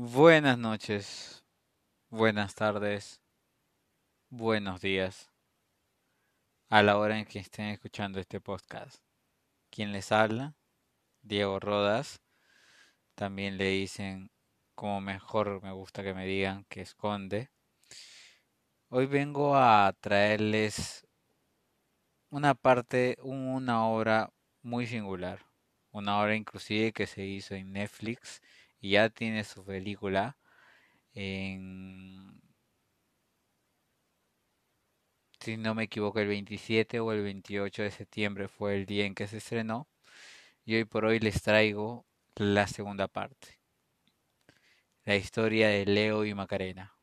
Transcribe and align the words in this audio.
Buenas 0.00 0.56
noches, 0.56 1.44
buenas 2.08 2.54
tardes, 2.54 3.20
buenos 4.30 4.80
días, 4.80 5.32
a 6.68 6.84
la 6.84 6.96
hora 6.98 7.18
en 7.18 7.24
que 7.24 7.40
estén 7.40 7.66
escuchando 7.70 8.20
este 8.20 8.40
podcast. 8.40 9.02
¿Quién 9.70 9.90
les 9.90 10.12
habla? 10.12 10.54
Diego 11.22 11.58
Rodas. 11.58 12.20
También 13.16 13.58
le 13.58 13.70
dicen, 13.70 14.30
como 14.76 15.00
mejor 15.00 15.60
me 15.64 15.72
gusta 15.72 16.04
que 16.04 16.14
me 16.14 16.26
digan, 16.26 16.64
que 16.68 16.82
esconde. 16.82 17.50
Hoy 18.90 19.06
vengo 19.06 19.56
a 19.56 19.92
traerles 19.98 21.08
una 22.30 22.54
parte, 22.54 23.16
una 23.20 23.84
obra 23.88 24.30
muy 24.62 24.86
singular. 24.86 25.44
Una 25.90 26.20
obra 26.20 26.36
inclusive 26.36 26.92
que 26.92 27.08
se 27.08 27.24
hizo 27.24 27.56
en 27.56 27.72
Netflix 27.72 28.40
y 28.80 28.92
ya 28.92 29.10
tiene 29.10 29.44
su 29.44 29.64
película 29.64 30.36
si 35.40 35.56
no 35.56 35.74
me 35.74 35.84
equivoco, 35.84 36.20
el 36.20 36.28
27 36.28 37.00
o 37.00 37.12
el 37.12 37.22
28 37.22 37.82
de 37.82 37.90
septiembre 37.90 38.48
fue 38.48 38.76
el 38.76 38.86
día 38.86 39.06
en 39.06 39.14
que 39.14 39.26
se 39.26 39.38
estrenó. 39.38 39.88
Y 40.64 40.76
hoy 40.76 40.84
por 40.84 41.04
hoy 41.06 41.20
les 41.20 41.42
traigo 41.42 42.06
la 42.36 42.66
segunda 42.66 43.08
parte. 43.08 43.58
La 45.04 45.16
historia 45.16 45.68
de 45.68 45.86
Leo 45.86 46.24
y 46.24 46.34
Macarena. 46.34 46.94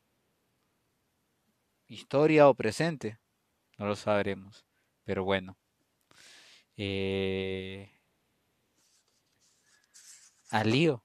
Historia 1.87 2.47
o 2.49 2.53
presente, 2.53 3.19
no 3.77 3.85
lo 3.87 3.95
sabremos. 3.95 4.65
Pero 5.05 5.23
bueno. 5.23 5.57
Eh, 6.77 7.89
al 10.51 10.69
lío. 10.71 11.04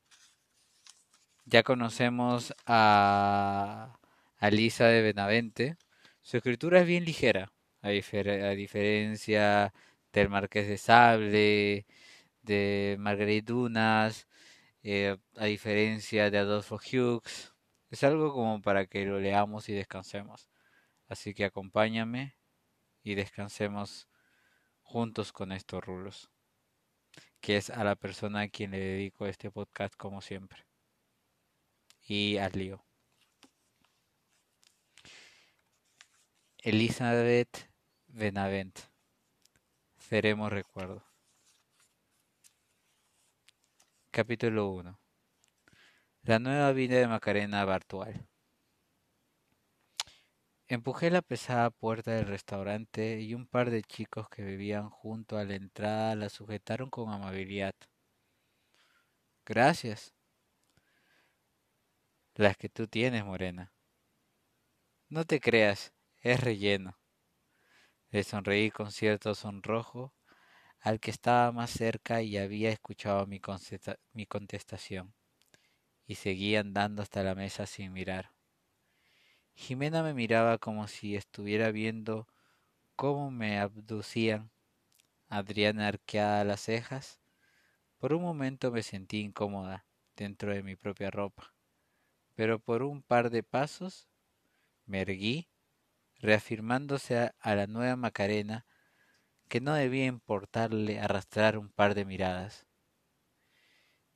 Ya 1.51 1.65
conocemos 1.65 2.55
a, 2.65 3.99
a 4.39 4.51
Lisa 4.51 4.87
de 4.87 5.03
Benavente. 5.03 5.77
Su 6.23 6.37
escritura 6.37 6.81
es 6.81 6.87
bien 6.87 7.05
ligera, 7.05 7.53
a, 7.83 7.89
difer- 7.91 8.45
a 8.45 8.51
diferencia 8.51 9.75
del 10.13 10.29
Marqués 10.29 10.69
de 10.69 10.79
Sable, 10.79 11.87
de 12.43 12.97
Marguerite 13.01 13.53
Dunas, 13.53 14.29
eh, 14.85 15.17
a 15.37 15.47
diferencia 15.47 16.31
de 16.31 16.39
Adolfo 16.39 16.77
Hughes. 16.77 17.53
Es 17.91 18.05
algo 18.05 18.33
como 18.33 18.63
para 18.63 18.87
que 18.87 19.05
lo 19.05 19.19
leamos 19.19 19.69
y 19.69 19.73
descansemos. 19.75 20.49
Así 21.09 21.35
que 21.35 21.45
acompáñame 21.47 22.37
y 23.03 23.17
descansemos 23.17 24.09
juntos 24.83 25.33
con 25.33 25.51
estos 25.51 25.85
rulos, 25.85 26.31
que 27.41 27.57
es 27.57 27.71
a 27.71 27.83
la 27.83 27.97
persona 27.97 28.43
a 28.43 28.49
quien 28.49 28.71
le 28.71 28.79
dedico 28.79 29.27
este 29.27 29.51
podcast 29.51 29.97
como 29.97 30.21
siempre. 30.21 30.70
Y 32.13 32.39
al 32.39 32.51
lío. 32.55 32.85
Elizabeth 36.59 37.71
Benavent. 38.09 38.77
Seremos 39.97 40.51
recuerdo. 40.51 41.05
Capítulo 44.11 44.71
1. 44.71 44.99
La 46.23 46.41
nueva 46.41 46.73
vida 46.73 46.97
de 46.97 47.07
Macarena 47.07 47.65
Bartual. 47.65 48.27
Empujé 50.67 51.11
la 51.11 51.23
pesada 51.23 51.71
puerta 51.71 52.11
del 52.11 52.27
restaurante 52.27 53.21
y 53.21 53.35
un 53.35 53.47
par 53.47 53.71
de 53.71 53.85
chicos 53.85 54.29
que 54.29 54.43
vivían 54.43 54.91
junto 54.91 55.39
a 55.39 55.45
la 55.45 55.55
entrada 55.55 56.17
la 56.17 56.29
sujetaron 56.29 56.91
con 56.91 57.13
amabilidad. 57.13 57.77
Gracias. 59.47 60.13
Las 62.35 62.57
que 62.57 62.69
tú 62.69 62.87
tienes, 62.87 63.25
Morena. 63.25 63.73
No 65.09 65.25
te 65.25 65.41
creas, 65.41 65.93
es 66.21 66.41
relleno. 66.41 66.99
Le 68.11 68.25
sonreí 68.25 68.71
con 68.71 68.93
cierto 68.93 69.35
sonrojo 69.35 70.15
al 70.81 71.01
que 71.01 71.11
estaba 71.11 71.53
más 71.53 71.71
cerca 71.71 72.23
y 72.23 72.39
había 72.39 72.71
escuchado 72.71 73.27
mi, 73.27 73.41
mi 74.13 74.27
contestación, 74.27 75.15
y 76.07 76.15
seguí 76.15 76.57
andando 76.57 77.03
hasta 77.03 77.23
la 77.23 77.35
mesa 77.35 77.67
sin 77.67 77.93
mirar. 77.93 78.33
Jimena 79.55 80.03
me 80.03 80.15
miraba 80.15 80.59
como 80.59 80.89
si 80.89 81.17
estuviera 81.17 81.71
viendo 81.71 82.27
cómo 82.97 83.31
me 83.31 83.59
abducían. 83.59 84.51
Adriana 85.29 85.89
arqueada 85.89 86.45
las 86.45 86.61
cejas. 86.61 87.21
Por 87.99 88.15
un 88.15 88.23
momento 88.23 88.71
me 88.71 88.83
sentí 88.83 89.21
incómoda 89.21 89.87
dentro 90.17 90.53
de 90.53 90.63
mi 90.63 90.77
propia 90.77 91.11
ropa, 91.11 91.55
pero 92.41 92.59
por 92.59 92.83
un 92.83 93.03
par 93.03 93.29
de 93.29 93.43
pasos 93.43 94.09
me 94.87 95.03
erguí, 95.03 95.51
reafirmándose 96.21 97.19
a, 97.39 97.55
la 97.55 97.67
nueva 97.67 97.97
Macarena 97.97 98.65
que 99.49 99.61
no 99.61 99.75
debía 99.75 100.07
importarle 100.07 101.01
arrastrar 101.01 101.59
un 101.59 101.69
par 101.69 101.95
de 101.95 102.07
miradas. 102.07 102.67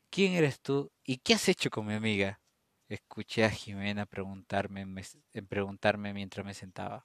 ¿Quién 0.08 0.32
eres 0.32 0.58
tú 0.62 0.90
y 1.04 1.18
qué 1.18 1.34
has 1.34 1.50
hecho 1.50 1.68
con 1.68 1.84
mi 1.84 1.92
amiga? 1.92 2.40
Escuché 2.88 3.44
a 3.44 3.50
Jimena 3.50 4.06
preguntarme, 4.06 4.86
me- 4.86 5.02
preguntarme 5.46 6.14
mientras 6.14 6.46
me 6.46 6.54
sentaba. 6.54 7.04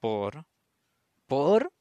¿Por? 0.00 0.44
¿Por? 1.28 1.72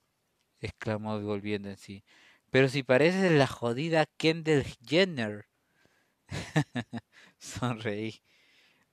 exclamó 0.59 1.19
volviendo 1.19 1.69
en 1.69 1.77
sí. 1.77 2.03
Pero 2.51 2.69
si 2.69 2.83
pareces 2.83 3.31
la 3.31 3.47
jodida 3.47 4.05
Kendall 4.17 4.65
Jenner. 4.85 5.47
Sonreí. 7.39 8.21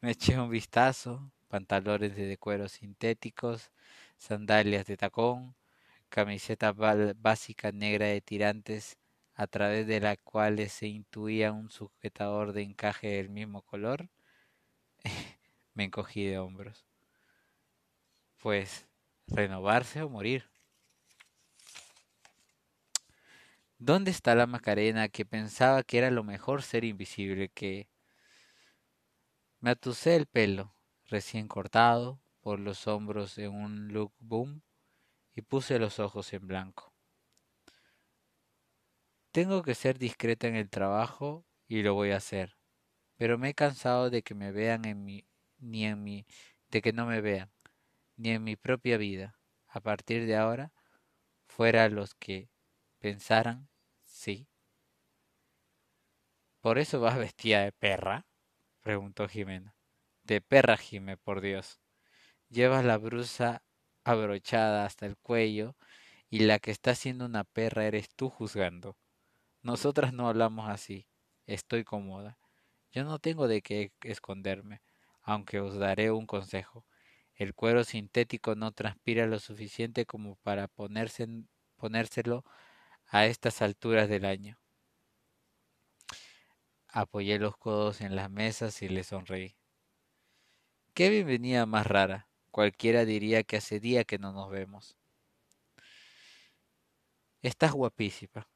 Me 0.01 0.13
eché 0.13 0.39
un 0.39 0.51
vistazo, 0.51 1.33
pantalones 1.49 2.15
de 2.17 2.37
cuero 2.39 2.69
sintéticos, 2.69 3.71
sandalias 4.19 4.87
de 4.87 4.97
tacón, 4.97 5.55
camiseta 6.09 6.73
básica 6.73 7.73
negra 7.73 8.07
de 8.07 8.21
tirantes 8.21 8.99
a 9.35 9.47
través 9.47 9.87
de 9.87 10.01
la 10.01 10.17
cual 10.17 10.69
se 10.69 10.87
intuía 10.87 11.53
un 11.53 11.71
sujetador 11.71 12.53
de 12.53 12.63
encaje 12.63 13.09
del 13.09 13.31
mismo 13.31 13.63
color, 13.63 14.09
me 15.75 15.85
encogí 15.85 16.25
de 16.27 16.39
hombros. 16.39 16.87
Pues, 18.39 18.87
renovarse 19.27 20.03
o 20.03 20.09
morir. 20.09 20.45
¿Dónde 23.79 24.11
está 24.11 24.35
la 24.35 24.47
Macarena 24.47 25.09
que 25.09 25.25
pensaba 25.25 25.83
que 25.83 25.99
era 25.99 26.11
lo 26.11 26.25
mejor 26.25 26.63
ser 26.63 26.85
invisible 26.85 27.49
que... 27.49 27.89
Me 29.65 29.71
atusé 29.71 30.15
el 30.15 30.27
pelo, 30.27 30.77
recién 31.07 31.49
cortado, 31.49 32.21
por 32.43 32.61
los 32.61 32.87
hombros 32.87 33.39
en 33.39 33.55
un 33.55 33.95
look 33.95 34.13
boom 34.19 34.61
y 35.35 35.41
puse 35.41 35.79
los 35.79 36.01
ojos 36.01 36.35
en 36.35 36.47
blanco. 36.47 36.93
Tengo 39.33 39.63
que 39.63 39.75
ser 39.75 39.99
discreta 39.99 40.49
en 40.49 40.55
el 40.55 40.69
trabajo 40.69 41.47
y 41.67 41.83
lo 41.83 41.95
voy 41.95 42.11
a 42.11 42.19
hacer, 42.19 42.59
pero 43.17 43.39
me 43.39 43.49
he 43.49 43.55
cansado 43.55 44.11
de 44.11 44.21
que 44.21 44.35
me 44.35 44.53
vean 44.53 44.85
en 44.85 45.03
mi, 45.03 45.27
ni 45.57 45.87
en 45.87 46.05
mi, 46.05 46.27
de 46.69 46.83
que 46.83 46.93
no 46.93 47.07
me 47.07 47.23
vean, 47.23 47.51
ni 48.17 48.33
en 48.33 48.45
mi 48.45 48.57
propia 48.57 48.99
vida. 48.99 49.41
A 49.67 49.81
partir 49.81 50.27
de 50.27 50.37
ahora, 50.37 50.75
fuera 51.47 51.89
los 51.89 52.15
que 52.15 52.51
pensaran, 52.99 53.71
sí. 54.05 54.47
¿Por 56.61 56.79
eso 56.79 57.01
vas 57.01 57.17
vestida 57.17 57.63
de 57.63 57.73
perra? 57.73 58.27
Preguntó 58.85 59.27
Jimena. 59.29 59.75
De 60.23 60.41
perra, 60.43 60.77
Jime, 60.77 61.17
por 61.17 61.41
Dios. 61.41 61.81
Llevas 62.51 62.85
la 62.85 62.99
brusa 62.99 63.63
abrochada 64.05 64.85
hasta 64.85 65.07
el 65.07 65.17
cuello 65.17 65.75
y 66.29 66.41
la 66.41 66.59
que 66.59 66.71
está 66.71 66.95
siendo 66.95 67.25
una 67.25 67.45
perra 67.45 67.87
eres 67.87 68.11
tú 68.15 68.29
juzgando. 68.29 68.97
Nosotras 69.63 70.13
no 70.13 70.29
hablamos 70.29 70.69
así. 70.69 71.09
Estoy 71.47 71.83
cómoda. 71.83 72.39
Yo 72.93 73.05
no 73.05 73.19
tengo 73.19 73.49
de 73.49 73.63
qué 73.63 73.91
esconderme, 74.03 74.83
aunque 75.23 75.61
os 75.61 75.77
daré 75.79 76.11
un 76.11 76.27
consejo. 76.27 76.85
El 77.35 77.55
cuero 77.55 77.85
sintético 77.85 78.55
no 78.55 78.73
transpira 78.73 79.27
lo 79.27 79.41
suficiente 79.41 80.05
como 80.05 80.37
para 80.37 80.69
ponerse, 80.69 81.27
ponérselo 81.77 82.45
a 83.07 83.27
estas 83.27 83.63
alturas 83.63 84.11
del 84.11 84.27
año. 84.27 84.59
Apoyé 86.97 87.41
los 87.41 87.57
codos 87.57 88.03
en 88.03 88.15
las 88.15 88.31
mesas 88.31 88.81
y 88.81 88.89
le 88.89 89.03
sonreí. 89.03 89.57
Qué 90.95 91.11
bienvenida 91.11 91.67
más 91.67 91.89
rara. 91.89 92.29
Cualquiera 92.53 93.05
diría 93.05 93.43
que 93.43 93.57
hace 93.57 93.81
día 93.81 94.05
que 94.05 94.21
no 94.21 94.33
nos 94.33 94.49
vemos. 94.49 94.97
Estás 97.43 97.73
guapísima, 97.73 98.49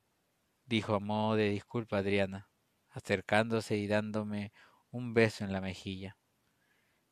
dijo 0.67 0.95
a 0.95 1.01
modo 1.01 1.35
de 1.35 1.49
disculpa 1.49 1.99
Adriana, 1.99 2.49
acercándose 2.91 3.77
y 3.77 3.89
dándome 3.89 4.53
un 4.93 5.15
beso 5.15 5.43
en 5.43 5.53
la 5.53 5.61
mejilla. 5.61 6.17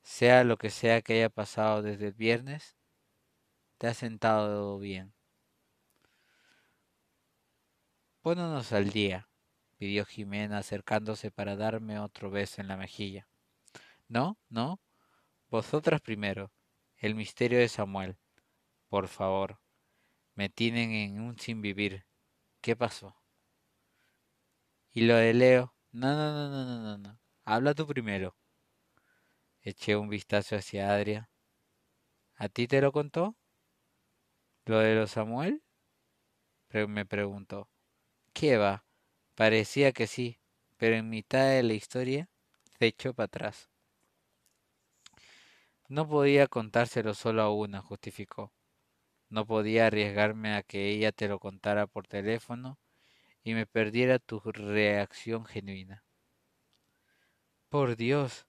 Sea 0.03 0.45
lo 0.45 0.55
que 0.55 0.69
sea 0.69 1.01
que 1.01 1.15
haya 1.15 1.29
pasado 1.29 1.81
desde 1.81 2.07
el 2.07 2.13
viernes, 2.13 2.77
te 3.79 3.87
has 3.87 3.97
sentado 3.97 4.79
bien. 4.79 5.13
Pónganos 8.21 8.71
al 8.71 8.91
día, 8.91 9.26
pidió 9.77 10.05
Jimena 10.05 10.57
acercándose 10.59 11.31
para 11.31 11.55
darme 11.55 11.99
otro 11.99 12.29
beso 12.29 12.61
en 12.61 12.67
la 12.67 12.77
mejilla. 12.77 13.27
No, 14.07 14.37
no, 14.49 14.79
vosotras 15.49 16.01
primero. 16.01 16.51
El 16.97 17.15
misterio 17.15 17.59
de 17.59 17.69
Samuel. 17.69 18.17
Por 18.89 19.07
favor, 19.07 19.59
me 20.33 20.49
tienen 20.49 20.91
en 20.91 21.21
un 21.21 21.37
sin 21.37 21.61
vivir. 21.61 22.05
¿Qué 22.61 22.75
pasó? 22.75 23.15
Y 24.91 25.01
lo 25.01 25.15
de 25.15 25.33
Leo. 25.33 25.75
No, 25.91 26.15
no, 26.15 26.33
no, 26.33 26.49
no, 26.49 26.65
no, 26.65 26.81
no, 26.81 26.97
no. 26.97 27.19
Habla 27.45 27.73
tú 27.73 27.85
primero. 27.85 28.35
Eché 29.61 29.95
un 29.95 30.09
vistazo 30.09 30.55
hacia 30.55 30.91
Adria. 30.91 31.29
¿A 32.35 32.49
ti 32.49 32.67
te 32.67 32.81
lo 32.81 32.91
contó? 32.91 33.35
¿Lo 34.65 34.79
de 34.79 34.95
los 34.95 35.11
Samuel? 35.11 35.63
me 36.87 37.05
preguntó. 37.05 37.69
¿Qué 38.33 38.57
va? 38.57 38.86
Parecía 39.37 39.91
que 39.91 40.07
sí, 40.07 40.39
pero 40.77 40.95
en 40.95 41.11
mitad 41.11 41.47
de 41.51 41.61
la 41.61 41.75
historia 41.75 42.27
se 42.79 42.87
echó 42.87 43.13
para 43.13 43.25
atrás. 43.25 43.69
No 45.87 46.09
podía 46.09 46.47
contárselo 46.47 47.13
solo 47.13 47.43
a 47.43 47.53
una, 47.53 47.83
justificó. 47.83 48.51
No 49.29 49.45
podía 49.45 49.85
arriesgarme 49.85 50.55
a 50.55 50.63
que 50.63 50.89
ella 50.89 51.11
te 51.11 51.27
lo 51.27 51.37
contara 51.37 51.85
por 51.85 52.07
teléfono 52.07 52.79
y 53.43 53.53
me 53.53 53.67
perdiera 53.67 54.17
tu 54.17 54.39
reacción 54.39 55.45
genuina. 55.45 56.03
Por 57.69 57.95
Dios. 57.95 58.47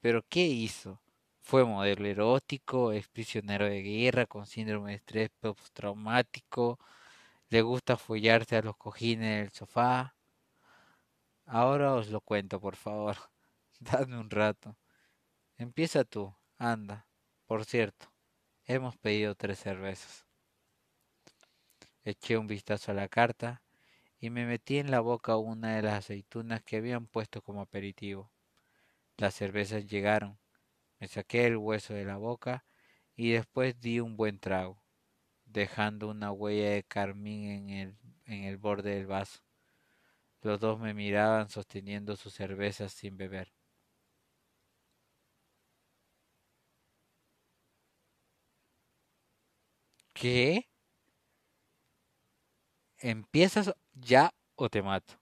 ¿Pero 0.00 0.24
qué 0.26 0.46
hizo? 0.46 1.02
Fue 1.42 1.66
modelo 1.66 2.06
erótico, 2.06 2.92
es 2.92 3.08
prisionero 3.08 3.66
de 3.66 3.82
guerra 3.82 4.24
con 4.24 4.46
síndrome 4.46 4.92
de 4.92 4.96
estrés 4.96 5.28
postraumático, 5.38 6.78
le 7.48 7.62
gusta 7.62 7.96
follarse 7.96 8.56
a 8.56 8.62
los 8.62 8.76
cojines 8.76 9.40
del 9.40 9.50
sofá. 9.50 10.16
Ahora 11.44 11.94
os 11.94 12.08
lo 12.10 12.20
cuento, 12.20 12.60
por 12.60 12.76
favor. 12.76 13.16
Dadme 13.80 14.18
un 14.18 14.30
rato. 14.30 14.76
Empieza 15.56 16.04
tú, 16.04 16.34
anda. 16.58 17.06
Por 17.46 17.64
cierto, 17.64 18.12
hemos 18.64 18.96
pedido 18.96 19.34
tres 19.34 19.60
cervezas. 19.60 20.26
Eché 22.04 22.36
un 22.36 22.46
vistazo 22.46 22.92
a 22.92 22.94
la 22.94 23.08
carta 23.08 23.62
y 24.18 24.30
me 24.30 24.46
metí 24.46 24.78
en 24.78 24.90
la 24.90 25.00
boca 25.00 25.36
una 25.36 25.76
de 25.76 25.82
las 25.82 25.94
aceitunas 25.94 26.62
que 26.62 26.76
habían 26.76 27.06
puesto 27.06 27.42
como 27.42 27.60
aperitivo. 27.60 28.32
Las 29.16 29.34
cervezas 29.34 29.86
llegaron. 29.86 30.38
Me 30.98 31.08
saqué 31.08 31.46
el 31.46 31.56
hueso 31.56 31.94
de 31.94 32.04
la 32.04 32.16
boca 32.16 32.64
y 33.14 33.32
después 33.32 33.80
di 33.80 34.00
un 34.00 34.16
buen 34.16 34.38
trago, 34.38 34.82
dejando 35.56 36.08
una 36.10 36.32
huella 36.32 36.70
de 36.70 36.84
carmín 36.84 37.50
en 37.50 37.70
el, 37.70 37.96
en 38.26 38.44
el 38.44 38.58
borde 38.58 38.94
del 38.94 39.06
vaso. 39.06 39.40
Los 40.40 40.60
dos 40.60 40.78
me 40.80 40.94
miraban 40.94 41.50
sosteniendo 41.50 42.16
sus 42.16 42.32
cervezas 42.34 42.92
sin 42.92 43.16
beber. 43.16 43.52
¿Qué? 50.12 50.66
¿Empiezas 52.98 53.72
ya 53.94 54.34
o 54.54 54.68
te 54.68 54.82
mato? 54.82 55.14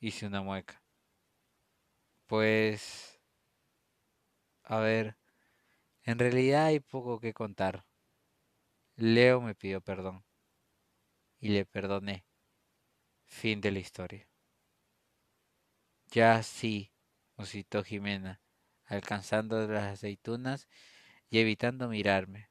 Hice 0.00 0.26
una 0.26 0.42
mueca. 0.42 0.82
Pues... 2.26 3.20
A 4.64 4.78
ver, 4.78 5.16
en 6.04 6.18
realidad 6.18 6.66
hay 6.66 6.80
poco 6.80 7.20
que 7.20 7.34
contar. 7.34 7.84
Leo 9.04 9.40
me 9.40 9.56
pidió 9.56 9.80
perdón. 9.80 10.24
Y 11.40 11.48
le 11.48 11.66
perdoné. 11.66 12.24
Fin 13.26 13.60
de 13.60 13.72
la 13.72 13.80
historia. 13.80 14.28
Ya 16.12 16.40
sí, 16.44 16.92
musitó 17.36 17.82
Jimena, 17.82 18.40
alcanzando 18.84 19.66
las 19.66 19.94
aceitunas 19.94 20.68
y 21.30 21.40
evitando 21.40 21.88
mirarme. 21.88 22.48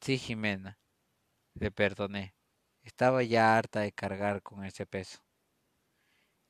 Sí, 0.00 0.18
Jimena, 0.18 0.80
le 1.54 1.70
perdoné. 1.70 2.34
Estaba 2.82 3.22
ya 3.22 3.56
harta 3.56 3.82
de 3.82 3.92
cargar 3.92 4.42
con 4.42 4.64
ese 4.64 4.86
peso. 4.86 5.24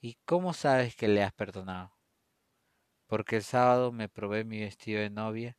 ¿Y 0.01 0.15
cómo 0.25 0.55
sabes 0.55 0.97
que 0.97 1.09
le 1.09 1.23
has 1.23 1.35
perdonado? 1.35 1.95
Porque 3.07 3.37
el 3.37 3.43
sábado 3.43 3.93
me 3.93 4.09
probé 4.09 4.45
mi 4.45 4.61
vestido 4.61 5.03
de 5.03 5.11
novia 5.11 5.59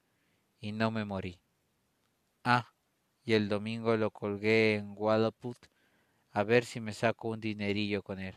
y 0.60 0.72
no 0.72 0.90
me 0.90 1.06
morí. 1.06 1.44
Ah, 2.44 2.71
y 3.24 3.34
el 3.34 3.50
domingo 3.50 3.96
lo 3.98 4.12
colgué 4.12 4.76
en 4.76 4.94
Wallaput 4.96 5.58
a 6.32 6.44
ver 6.44 6.66
si 6.66 6.80
me 6.80 6.94
saco 6.94 7.30
un 7.30 7.42
dinerillo 7.42 8.04
con 8.04 8.20
él. 8.20 8.36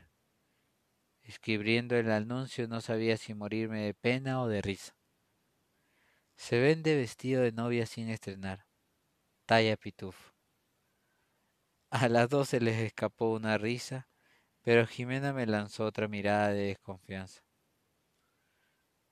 Escribiendo 1.23 1.97
el 1.97 2.11
anuncio 2.11 2.69
no 2.69 2.81
sabía 2.81 3.17
si 3.17 3.35
morirme 3.35 3.81
de 3.81 3.95
pena 3.95 4.43
o 4.43 4.49
de 4.49 4.61
risa. 4.61 4.95
Se 6.37 6.61
vende 6.61 6.97
vestido 6.97 7.43
de 7.43 7.53
novia 7.53 7.87
sin 7.87 8.09
estrenar. 8.11 8.67
Talla 9.47 9.77
pituf. 9.77 10.33
A 11.91 12.09
las 12.09 12.29
dos 12.29 12.49
se 12.49 12.61
les 12.61 12.81
escapó 12.81 13.33
una 13.33 13.57
risa, 13.57 14.09
pero 14.63 14.87
Jimena 14.87 15.33
me 15.33 15.47
lanzó 15.47 15.85
otra 15.85 16.09
mirada 16.09 16.49
de 16.49 16.67
desconfianza. 16.67 17.43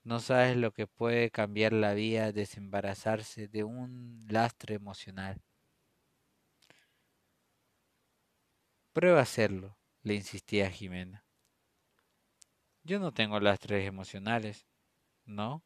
No 0.05 0.19
sabes 0.19 0.57
lo 0.57 0.73
que 0.73 0.89
puede 0.89 1.31
cambiar 1.31 1.73
la 1.73 1.95
vida 1.95 2.33
desembarazarse 2.33 3.47
de 3.47 3.63
un 3.63 4.27
lastre 4.29 4.75
emocional. 4.75 5.41
Prueba 8.93 9.21
a 9.21 9.23
hacerlo, 9.23 9.79
le 10.03 10.15
insistía 10.15 10.71
Jimena. 10.71 11.25
Yo 12.83 12.99
no 12.99 13.13
tengo 13.13 13.41
lastres 13.41 13.87
emocionales, 13.87 14.67
¿no? 15.25 15.63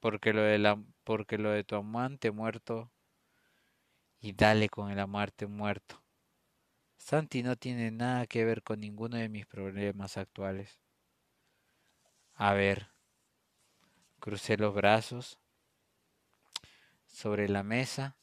Porque 0.00 0.32
lo 0.32 0.42
de, 0.42 0.58
la, 0.58 0.82
porque 1.04 1.38
lo 1.38 1.50
de 1.50 1.62
tu 1.62 1.76
amante 1.76 2.32
muerto 2.32 2.90
y 4.18 4.32
dale 4.32 4.68
con 4.68 4.90
el 4.90 4.98
amarte 4.98 5.46
muerto. 5.46 6.02
Santi 6.98 7.44
no 7.44 7.54
tiene 7.54 7.92
nada 7.92 8.26
que 8.26 8.44
ver 8.44 8.64
con 8.64 8.80
ninguno 8.80 9.16
de 9.16 9.28
mis 9.28 9.46
problemas 9.46 10.16
actuales. 10.16 10.80
A 12.34 12.54
ver, 12.54 12.88
crucé 14.18 14.56
los 14.56 14.74
brazos 14.74 15.38
sobre 17.06 17.48
la 17.48 17.62
mesa 17.62 18.16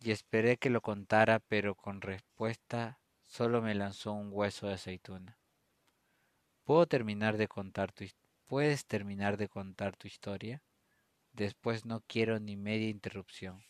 y 0.00 0.10
esperé 0.10 0.56
que 0.56 0.70
lo 0.70 0.80
contara, 0.80 1.40
pero 1.40 1.74
con 1.74 2.00
respuesta 2.00 3.00
solo 3.26 3.62
me 3.62 3.74
lanzó 3.74 4.12
un 4.12 4.30
hueso 4.32 4.66
de 4.66 4.74
aceituna. 4.74 5.38
¿Puedo 6.64 6.86
terminar 6.86 7.36
de 7.36 7.48
contar 7.48 7.92
tu 7.92 8.04
¿Puedes 8.46 8.86
terminar 8.86 9.36
de 9.36 9.48
contar 9.48 9.96
tu 9.96 10.08
historia? 10.08 10.62
Después 11.32 11.84
no 11.84 12.02
quiero 12.06 12.40
ni 12.40 12.56
media 12.56 12.88
interrupción. 12.88 13.62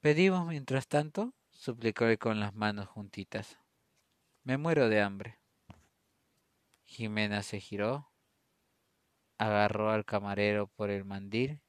Pedimos 0.00 0.46
mientras 0.46 0.88
tanto, 0.88 1.34
suplicó 1.50 2.06
él 2.06 2.18
con 2.18 2.40
las 2.40 2.54
manos 2.54 2.88
juntitas. 2.88 3.58
Me 4.44 4.56
muero 4.56 4.88
de 4.88 5.02
hambre. 5.02 5.38
Jimena 6.86 7.42
se 7.42 7.60
giró, 7.60 8.09
agarró 9.40 9.90
al 9.90 10.04
camarero 10.04 10.68
por 10.68 10.90
el 10.90 11.04
mandil 11.06 11.62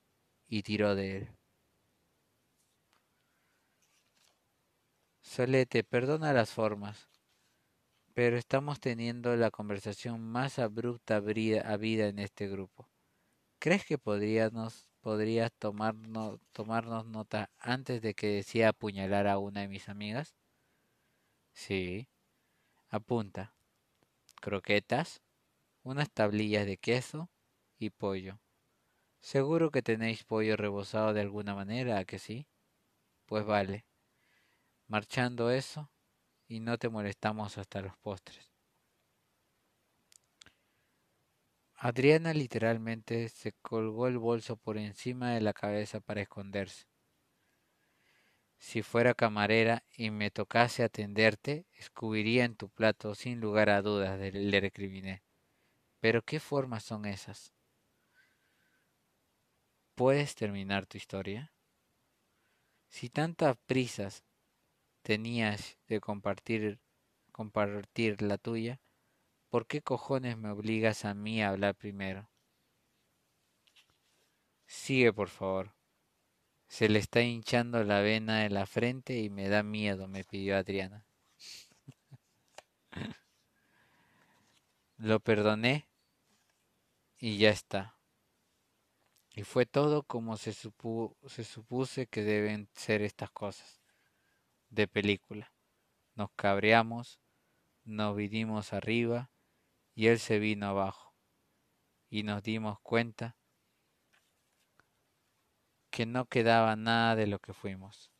y 0.47 0.63
tiró 0.63 0.93
de 0.95 1.17
él. 1.17 1.29
Solete, 5.21 5.83
perdona 5.83 6.33
las 6.33 6.51
formas, 6.51 7.07
pero 8.13 8.37
estamos 8.37 8.79
teniendo 8.79 9.35
la 9.37 9.51
conversación 9.51 10.21
más 10.21 10.59
abrupta 10.59 11.15
habida 11.15 12.07
en 12.07 12.19
este 12.19 12.47
grupo. 12.49 12.89
¿Crees 13.59 13.85
que 13.85 13.97
podríamos 13.97 14.87
podrías 15.01 15.51
tomarnos, 15.53 16.39
tomarnos 16.51 17.05
nota 17.07 17.49
antes 17.59 18.01
de 18.01 18.13
que 18.13 18.27
decida 18.27 18.69
apuñalar 18.69 19.27
a 19.27 19.39
una 19.39 19.61
de 19.61 19.69
mis 19.69 19.89
amigas? 19.89 20.35
Sí. 21.53 22.09
Apunta. 22.89 23.55
Croquetas, 24.41 25.21
unas 25.83 26.11
tablillas 26.11 26.67
de 26.67 26.77
queso 26.77 27.30
y 27.81 27.89
pollo. 27.89 28.39
Seguro 29.19 29.71
que 29.71 29.81
tenéis 29.81 30.23
pollo 30.23 30.55
rebozado 30.57 31.13
de 31.13 31.21
alguna 31.21 31.55
manera, 31.55 31.97
¿a 31.97 32.05
que 32.05 32.19
sí? 32.19 32.47
Pues 33.25 33.45
vale. 33.45 33.85
Marchando 34.87 35.51
eso, 35.51 35.91
y 36.47 36.59
no 36.59 36.77
te 36.77 36.89
molestamos 36.89 37.57
hasta 37.57 37.81
los 37.81 37.97
postres. 37.97 38.51
Adriana 41.75 42.33
literalmente 42.33 43.27
se 43.29 43.53
colgó 43.53 44.07
el 44.07 44.19
bolso 44.19 44.55
por 44.57 44.77
encima 44.77 45.31
de 45.31 45.41
la 45.41 45.53
cabeza 45.53 45.99
para 45.99 46.21
esconderse. 46.21 46.85
Si 48.59 48.83
fuera 48.83 49.15
camarera 49.15 49.83
y 49.97 50.11
me 50.11 50.29
tocase 50.29 50.83
atenderte, 50.83 51.65
escubiría 51.73 52.45
en 52.45 52.55
tu 52.55 52.69
plato 52.69 53.15
sin 53.15 53.39
lugar 53.39 53.71
a 53.71 53.81
dudas, 53.81 54.19
le 54.19 54.59
recriminé. 54.59 55.23
Pero 55.99 56.21
¿qué 56.21 56.39
formas 56.39 56.83
son 56.83 57.05
esas? 57.05 57.53
Puedes 60.01 60.33
terminar 60.33 60.87
tu 60.87 60.97
historia? 60.97 61.53
Si 62.87 63.11
tantas 63.11 63.55
prisas 63.67 64.23
tenías 65.03 65.77
de 65.87 65.99
compartir, 65.99 66.79
compartir 67.31 68.23
la 68.23 68.39
tuya, 68.39 68.81
¿por 69.49 69.67
qué 69.67 69.83
cojones 69.83 70.39
me 70.39 70.49
obligas 70.49 71.05
a 71.05 71.13
mí 71.13 71.43
a 71.43 71.49
hablar 71.49 71.75
primero? 71.75 72.31
Sigue, 74.65 75.13
por 75.13 75.29
favor. 75.29 75.75
Se 76.67 76.89
le 76.89 76.97
está 76.97 77.21
hinchando 77.21 77.83
la 77.83 78.01
vena 78.01 78.39
de 78.39 78.49
la 78.49 78.65
frente 78.65 79.19
y 79.19 79.29
me 79.29 79.49
da 79.49 79.61
miedo, 79.61 80.07
me 80.07 80.23
pidió 80.23 80.57
Adriana. 80.57 81.05
Lo 84.97 85.19
perdoné 85.19 85.87
y 87.19 87.37
ya 87.37 87.51
está. 87.51 88.00
Y 89.33 89.43
fue 89.43 89.65
todo 89.65 90.03
como 90.03 90.35
se, 90.35 90.53
se 90.53 91.43
supuse 91.43 92.07
que 92.07 92.21
deben 92.23 92.69
ser 92.73 93.01
estas 93.01 93.31
cosas 93.31 93.81
de 94.69 94.87
película. 94.87 95.53
Nos 96.15 96.29
cabreamos, 96.35 97.19
nos 97.85 98.15
vinimos 98.15 98.73
arriba 98.73 99.31
y 99.95 100.07
él 100.07 100.19
se 100.19 100.39
vino 100.39 100.67
abajo. 100.67 101.15
Y 102.09 102.23
nos 102.23 102.43
dimos 102.43 102.79
cuenta 102.81 103.37
que 105.89 106.05
no 106.05 106.25
quedaba 106.25 106.75
nada 106.75 107.15
de 107.15 107.27
lo 107.27 107.39
que 107.39 107.53
fuimos. 107.53 108.11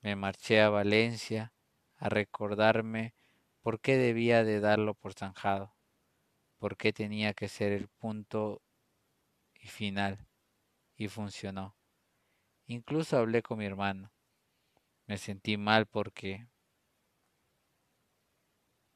Me 0.00 0.16
marché 0.16 0.62
a 0.62 0.70
Valencia 0.70 1.52
a 1.96 2.08
recordarme 2.08 3.14
por 3.60 3.80
qué 3.80 3.96
debía 3.96 4.44
de 4.44 4.60
darlo 4.60 4.94
por 4.94 5.12
zanjado, 5.12 5.74
por 6.58 6.76
qué 6.76 6.92
tenía 6.92 7.34
que 7.34 7.48
ser 7.48 7.72
el 7.72 7.88
punto 7.88 8.62
final, 9.68 10.26
y 10.96 11.08
funcionó. 11.08 11.76
Incluso 12.66 13.16
hablé 13.16 13.42
con 13.42 13.58
mi 13.58 13.64
hermano. 13.64 14.12
Me 15.06 15.16
sentí 15.16 15.56
mal 15.56 15.86
porque 15.86 16.48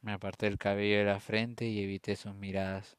me 0.01 0.13
aparté 0.13 0.49
el 0.49 0.59
cabello 0.59 0.99
de 0.99 1.05
la 1.05 1.21
frente 1.21 1.67
y 1.67 1.81
evité 1.81 2.17
sus 2.17 2.35
miradas. 2.35 2.99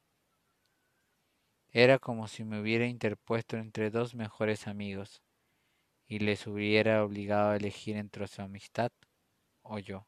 Era 1.68 1.98
como 1.98 2.28
si 2.28 2.44
me 2.44 2.60
hubiera 2.60 2.86
interpuesto 2.86 3.56
entre 3.56 3.90
dos 3.90 4.14
mejores 4.14 4.66
amigos 4.66 5.22
y 6.06 6.20
les 6.20 6.46
hubiera 6.46 7.04
obligado 7.04 7.50
a 7.50 7.56
elegir 7.56 7.96
entre 7.96 8.26
su 8.26 8.42
amistad 8.42 8.90
o 9.62 9.78
yo. 9.78 10.06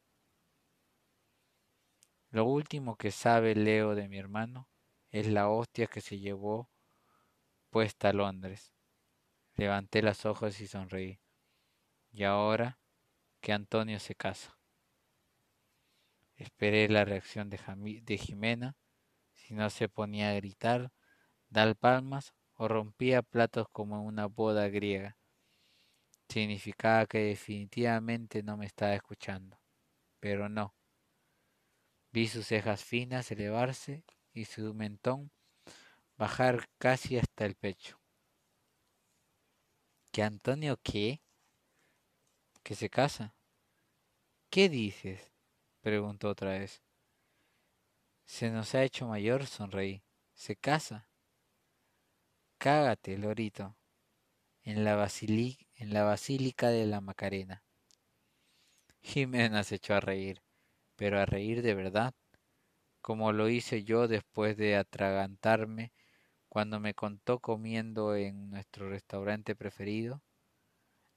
Lo 2.29 2.45
último 2.45 2.97
que 2.97 3.11
sabe 3.11 3.55
Leo 3.55 3.95
de 3.95 4.09
mi 4.09 4.17
hermano 4.17 4.67
es 5.11 5.27
la 5.27 5.49
hostia 5.49 5.87
que 5.87 6.01
se 6.01 6.19
llevó 6.19 6.69
puesta 7.69 8.09
a 8.09 8.13
Londres. 8.13 8.73
Levanté 9.55 10.01
los 10.01 10.25
ojos 10.25 10.59
y 10.61 10.67
sonreí. 10.67 11.19
Y 12.11 12.23
ahora 12.23 12.79
que 13.41 13.53
Antonio 13.53 13.99
se 13.99 14.15
casa. 14.15 14.57
Esperé 16.35 16.87
la 16.89 17.05
reacción 17.05 17.49
de, 17.49 17.59
de 18.03 18.17
Jimena, 18.17 18.77
si 19.33 19.53
no 19.53 19.69
se 19.69 19.89
ponía 19.89 20.29
a 20.29 20.35
gritar, 20.35 20.91
dar 21.49 21.75
palmas 21.75 22.33
o 22.53 22.67
rompía 22.67 23.21
platos 23.21 23.67
como 23.71 23.95
en 23.95 24.05
una 24.05 24.27
boda 24.27 24.67
griega. 24.67 25.17
Significaba 26.29 27.05
que 27.05 27.19
definitivamente 27.19 28.43
no 28.43 28.57
me 28.57 28.65
estaba 28.65 28.93
escuchando. 28.93 29.59
Pero 30.19 30.49
no. 30.49 30.75
Vi 32.11 32.27
sus 32.27 32.47
cejas 32.47 32.83
finas 32.83 33.31
elevarse 33.31 34.03
y 34.33 34.45
su 34.45 34.73
mentón 34.73 35.31
bajar 36.17 36.67
casi 36.79 37.17
hasta 37.17 37.45
el 37.45 37.55
pecho. 37.55 37.99
¿Que 40.11 40.23
Antonio 40.23 40.77
qué? 40.81 41.21
¿Que 42.63 42.75
se 42.75 42.89
casa? 42.89 43.35
¿Qué 44.49 44.67
dices? 44.67 45.31
preguntó 45.81 46.29
otra 46.29 46.51
vez. 46.51 46.81
Se 48.25 48.49
nos 48.49 48.73
ha 48.75 48.83
hecho 48.83 49.07
mayor, 49.07 49.45
sonreí. 49.45 50.03
¿Se 50.33 50.55
casa? 50.55 51.07
Cágate, 52.57 53.17
lorito, 53.17 53.77
en 54.63 54.83
la, 54.83 55.07
en 55.75 55.93
la 55.93 56.03
basílica 56.03 56.69
de 56.69 56.85
la 56.87 56.99
Macarena. 56.99 57.63
Jimena 59.01 59.63
se 59.63 59.75
echó 59.75 59.93
a 59.93 59.99
reír, 59.99 60.41
pero 60.95 61.19
a 61.19 61.25
reír 61.25 61.61
de 61.61 61.75
verdad, 61.75 62.13
como 63.01 63.31
lo 63.31 63.47
hice 63.47 63.83
yo 63.83 64.07
después 64.07 64.57
de 64.57 64.75
atragantarme 64.75 65.93
cuando 66.49 66.79
me 66.79 66.93
contó 66.93 67.39
comiendo 67.39 68.15
en 68.15 68.49
nuestro 68.49 68.89
restaurante 68.89 69.55
preferido. 69.55 70.21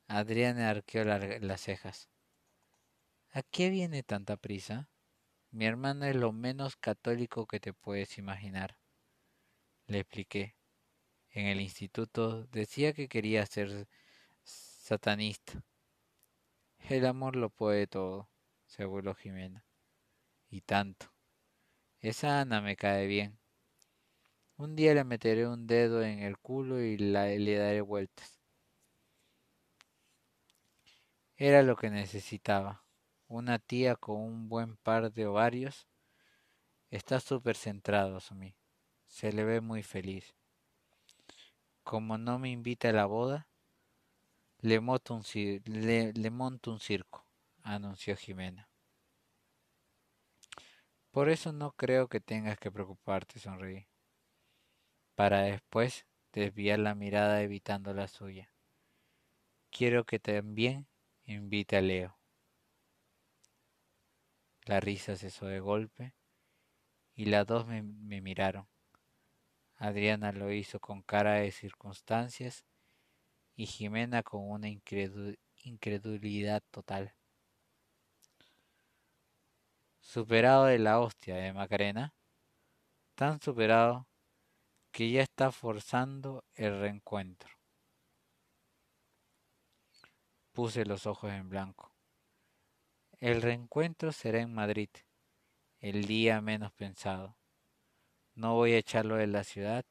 Adriana 0.09 0.71
arqueó 0.71 1.05
las 1.05 1.61
cejas. 1.61 2.09
¿A 3.33 3.43
qué 3.43 3.71
viene 3.71 4.03
tanta 4.03 4.37
prisa? 4.37 4.91
Mi 5.51 5.67
hermano 5.67 6.05
es 6.05 6.15
lo 6.15 6.33
menos 6.33 6.77
católico 6.77 7.47
que 7.47 7.61
te 7.61 7.73
puedes 7.73 8.19
imaginar. 8.19 8.77
Le 9.87 10.01
expliqué. 10.01 10.57
En 11.31 11.47
el 11.47 11.61
instituto 11.61 12.47
decía 12.47 12.93
que 12.93 13.09
quería 13.09 13.47
ser 13.47 13.89
satanista. 14.43 15.65
El 16.89 17.07
amor 17.07 17.37
lo 17.37 17.51
puede 17.51 17.87
todo, 17.87 18.29
se 18.67 18.85
burló 18.85 19.15
Jimena. 19.15 19.65
Y 20.49 20.61
tanto. 20.61 21.13
Esa 22.01 22.41
Ana 22.41 22.61
me 22.61 22.77
cae 22.77 23.07
bien. 23.07 23.40
Un 24.61 24.77
día 24.77 24.93
le 24.93 25.05
meteré 25.05 25.49
un 25.49 25.67
dedo 25.67 26.03
en 26.03 26.19
el 26.19 26.37
culo 26.37 26.83
y 26.83 26.99
le 26.99 27.57
daré 27.57 27.81
vueltas. 27.81 28.39
Era 31.39 31.63
lo 31.63 31.77
que 31.77 31.89
necesitaba 31.89 32.85
una 33.27 33.59
tía 33.59 33.97
con 33.97 34.21
un 34.21 34.51
buen 34.51 34.77
par 34.77 35.15
de 35.15 35.25
ovarios, 35.25 35.89
está 36.91 37.21
súper 37.21 37.57
centrado, 37.57 38.19
mí. 38.35 38.55
Se 39.07 39.33
le 39.33 39.45
ve 39.45 39.63
muy 39.63 39.83
feliz. 39.83 40.35
Como 41.83 42.19
no 42.19 42.39
me 42.39 42.51
invita 42.51 42.91
a 42.91 42.93
la 42.93 43.07
boda, 43.07 43.49
le 44.59 44.79
monto 44.81 45.15
un, 45.15 45.25
le 45.65 46.31
monto 46.31 46.71
un 46.71 46.81
circo, 46.81 47.25
anunció 47.63 48.15
Jimena. 48.15 48.69
Por 51.13 51.31
eso 51.31 51.51
no 51.51 51.73
creo 51.73 52.09
que 52.09 52.21
tengas 52.21 52.59
que 52.59 52.71
preocuparte, 52.71 53.41
sonreí, 53.41 53.90
para 55.21 55.43
después 55.43 56.07
desviar 56.33 56.79
la 56.79 56.95
mirada 56.95 57.43
evitando 57.43 57.93
la 57.93 58.09
suya. 58.09 58.51
Quiero 59.69 60.07
que 60.07 60.19
también 60.19 60.89
invite 61.27 61.77
a 61.77 61.83
Leo. 61.83 62.19
La 64.65 64.81
risa 64.81 65.17
cesó 65.17 65.45
de 65.45 65.61
golpe 65.61 66.15
y 67.15 67.27
las 67.27 67.47
dos 67.47 67.67
me, 67.67 67.83
miraron. 67.83 68.67
Adriana 69.77 70.33
lo 70.33 70.51
hizo 70.55 70.81
con 70.81 71.03
cara 71.03 71.35
de 71.35 71.53
circunstancias 71.53 72.65
y 73.57 73.67
Jimena 73.67 74.23
con 74.23 74.51
una 74.51 74.69
incredulidad 75.65 76.63
total. 76.71 77.15
Superado 80.01 80.65
de 80.65 80.79
la 80.79 80.99
hostia 80.99 81.37
de 81.37 81.53
Macarena, 81.53 82.15
tan 83.17 83.39
superado 83.39 84.07
que 84.91 85.11
ya 85.11 85.23
está 85.23 85.53
forzando 85.53 86.45
el 86.55 86.81
reencuentro. 86.81 87.51
Puse 90.53 90.85
los 90.85 91.07
ojos 91.07 91.31
en 91.33 91.49
blanco. 91.49 91.93
El 93.19 93.43
reencuentro 93.43 94.13
será 94.13 94.41
en 94.41 94.53
Madrid, 94.53 94.91
el 95.79 96.07
día 96.07 96.41
menos 96.41 96.73
pensado. 96.73 97.37
No 98.35 98.55
voy 98.55 98.73
a 98.73 98.79
echarlo 98.79 99.17
de 99.17 99.27
la 99.27 99.45
ciudad, 99.45 99.85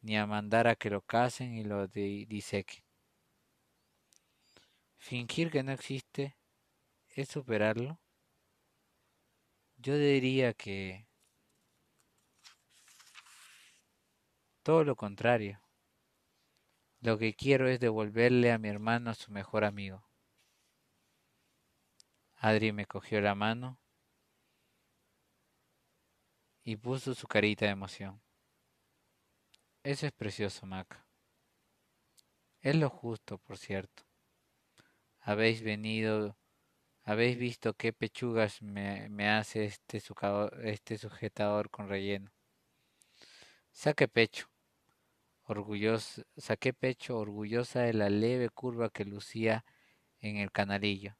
ni 0.00 0.16
a 0.16 0.26
mandar 0.26 0.68
a 0.68 0.76
que 0.76 0.90
lo 0.90 1.02
casen 1.02 1.54
y 1.54 1.64
lo 1.64 1.86
disequen. 1.88 2.84
Fingir 4.96 5.50
que 5.50 5.62
no 5.62 5.72
existe 5.72 6.36
es 7.08 7.28
superarlo. 7.28 7.98
Yo 9.78 9.96
diría 9.96 10.52
que 10.52 11.09
todo 14.70 14.84
lo 14.84 14.94
contrario. 14.94 15.60
Lo 17.00 17.18
que 17.18 17.34
quiero 17.34 17.68
es 17.68 17.80
devolverle 17.80 18.52
a 18.52 18.58
mi 18.58 18.68
hermano 18.68 19.10
a 19.10 19.14
su 19.14 19.32
mejor 19.32 19.64
amigo. 19.64 20.08
Adri 22.36 22.70
me 22.70 22.86
cogió 22.86 23.20
la 23.20 23.34
mano 23.34 23.80
y 26.62 26.76
puso 26.76 27.16
su 27.16 27.26
carita 27.26 27.64
de 27.64 27.72
emoción. 27.72 28.22
Eso 29.82 30.06
es 30.06 30.12
precioso, 30.12 30.66
Maca. 30.66 31.04
Es 32.60 32.76
lo 32.76 32.90
justo, 32.90 33.38
por 33.38 33.58
cierto. 33.58 34.04
Habéis 35.18 35.64
venido, 35.64 36.36
habéis 37.02 37.36
visto 37.36 37.74
qué 37.74 37.92
pechugas 37.92 38.62
me, 38.62 39.08
me 39.08 39.28
hace 39.28 39.64
este, 39.64 40.00
este 40.62 40.96
sujetador 40.96 41.70
con 41.70 41.88
relleno. 41.88 42.30
Saque 43.72 44.06
pecho. 44.06 44.49
Saqué 46.36 46.72
pecho 46.72 47.18
orgullosa 47.18 47.80
de 47.80 47.94
la 47.94 48.08
leve 48.08 48.48
curva 48.50 48.90
que 48.90 49.04
lucía 49.04 49.64
en 50.20 50.36
el 50.36 50.52
canalillo 50.52 51.16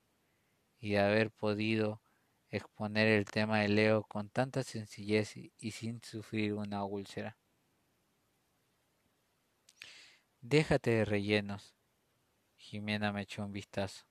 y 0.79 0.91
de 0.93 1.01
haber 1.01 1.31
podido 1.31 2.01
exponer 2.49 3.09
el 3.09 3.25
tema 3.25 3.61
de 3.61 3.69
Leo 3.69 4.03
con 4.05 4.31
tanta 4.31 4.63
sencillez 4.63 5.37
y 5.37 5.71
sin 5.71 6.03
sufrir 6.03 6.55
una 6.55 6.85
úlcera. 6.85 7.39
Déjate 10.41 10.91
de 10.91 11.05
rellenos. 11.05 11.75
Jimena 12.57 13.13
me 13.13 13.23
echó 13.23 13.45
un 13.45 13.53
vistazo. 13.53 14.07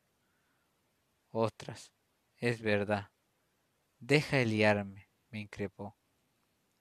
Ostras, 1.32 1.92
es 2.38 2.62
verdad. 2.62 3.12
Deja 4.00 4.38
de 4.38 4.46
liarme, 4.46 5.10
me 5.30 5.40
increpó. 5.40 5.98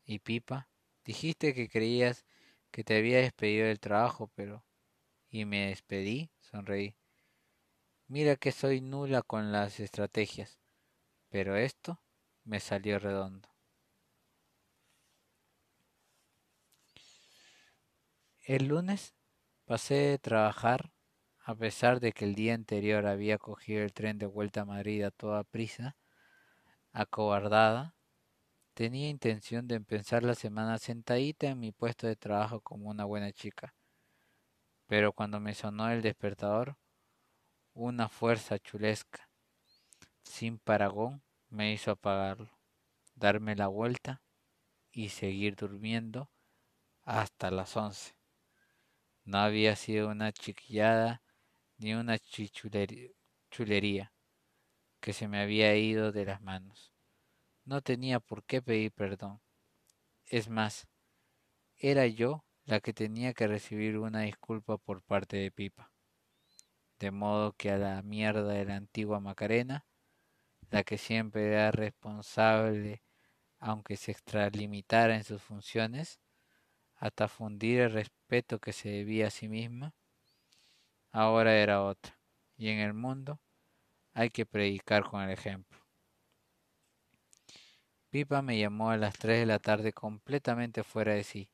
¿Y 0.04 0.18
Pipa? 0.18 0.68
Dijiste 1.04 1.54
que 1.54 1.68
creías 1.68 2.24
que 2.70 2.84
te 2.84 2.96
había 2.96 3.18
despedido 3.18 3.66
del 3.66 3.80
trabajo, 3.80 4.30
pero... 4.34 4.64
¿Y 5.30 5.44
me 5.44 5.68
despedí? 5.68 6.30
Sonreí. 6.40 6.96
Mira 8.06 8.36
que 8.36 8.52
soy 8.52 8.80
nula 8.80 9.20
con 9.20 9.52
las 9.52 9.80
estrategias, 9.80 10.58
pero 11.28 11.56
esto 11.56 12.00
me 12.44 12.60
salió 12.60 12.98
redondo. 12.98 13.50
El 18.40 18.68
lunes 18.68 19.14
pasé 19.66 19.94
de 19.94 20.18
trabajar, 20.18 20.90
a 21.44 21.54
pesar 21.54 22.00
de 22.00 22.12
que 22.12 22.24
el 22.24 22.34
día 22.34 22.54
anterior 22.54 23.04
había 23.04 23.36
cogido 23.36 23.82
el 23.82 23.92
tren 23.92 24.18
de 24.18 24.24
vuelta 24.24 24.62
a 24.62 24.64
Madrid 24.64 25.02
a 25.02 25.10
toda 25.10 25.44
prisa, 25.44 25.98
acobardada, 26.92 27.97
tenía 28.78 29.08
intención 29.08 29.66
de 29.66 29.74
empezar 29.74 30.22
la 30.22 30.36
semana 30.36 30.78
sentadita 30.78 31.48
en 31.48 31.58
mi 31.58 31.72
puesto 31.72 32.06
de 32.06 32.14
trabajo 32.14 32.60
como 32.60 32.88
una 32.88 33.04
buena 33.04 33.32
chica. 33.32 33.74
Pero 34.86 35.12
cuando 35.12 35.40
me 35.40 35.52
sonó 35.52 35.90
el 35.90 36.00
despertador, 36.00 36.76
una 37.74 38.08
fuerza 38.08 38.56
chulesca, 38.60 39.28
sin 40.22 40.60
paragón, 40.60 41.24
me 41.48 41.72
hizo 41.72 41.90
apagarlo, 41.90 42.56
darme 43.16 43.56
la 43.56 43.66
vuelta 43.66 44.22
y 44.92 45.08
seguir 45.08 45.56
durmiendo 45.56 46.30
hasta 47.02 47.50
las 47.50 47.76
once. 47.76 48.14
No 49.24 49.38
había 49.38 49.74
sido 49.74 50.08
una 50.08 50.30
chiquillada 50.30 51.20
ni 51.78 51.94
una 51.94 52.16
chulería 53.50 54.12
que 55.00 55.12
se 55.12 55.26
me 55.26 55.40
había 55.40 55.74
ido 55.74 56.12
de 56.12 56.26
las 56.26 56.40
manos. 56.40 56.97
No 57.68 57.82
tenía 57.82 58.18
por 58.18 58.44
qué 58.44 58.62
pedir 58.62 58.92
perdón. 58.92 59.40
Es 60.24 60.48
más, 60.48 60.88
era 61.76 62.06
yo 62.06 62.44
la 62.64 62.80
que 62.80 62.94
tenía 62.94 63.34
que 63.34 63.46
recibir 63.46 63.98
una 63.98 64.22
disculpa 64.22 64.78
por 64.78 65.02
parte 65.02 65.36
de 65.36 65.50
Pipa 65.50 65.92
de 66.98 67.10
modo 67.10 67.52
que 67.52 67.70
a 67.70 67.78
la 67.78 68.02
mierda 68.02 68.52
de 68.52 68.64
la 68.64 68.76
antigua 68.76 69.20
Macarena, 69.20 69.86
la 70.70 70.82
que 70.82 70.98
siempre 70.98 71.48
era 71.48 71.70
responsable 71.70 73.02
aunque 73.60 73.96
se 73.96 74.12
extralimitara 74.12 75.16
en 75.16 75.24
sus 75.24 75.42
funciones, 75.42 76.20
hasta 76.94 77.28
fundir 77.28 77.80
el 77.80 77.92
respeto 77.92 78.60
que 78.60 78.72
se 78.72 78.88
debía 78.88 79.26
a 79.26 79.30
sí 79.30 79.48
misma, 79.48 79.94
ahora 81.10 81.56
era 81.56 81.82
otra, 81.82 82.18
y 82.56 82.68
en 82.68 82.78
el 82.78 82.94
mundo 82.94 83.40
hay 84.14 84.30
que 84.30 84.46
predicar 84.46 85.02
con 85.04 85.22
el 85.22 85.30
ejemplo. 85.30 85.77
Pipa 88.18 88.42
me 88.42 88.58
llamó 88.58 88.90
a 88.90 88.96
las 88.96 89.16
tres 89.16 89.38
de 89.38 89.46
la 89.46 89.60
tarde 89.60 89.92
completamente 89.92 90.82
fuera 90.82 91.14
de 91.14 91.22
sí, 91.22 91.52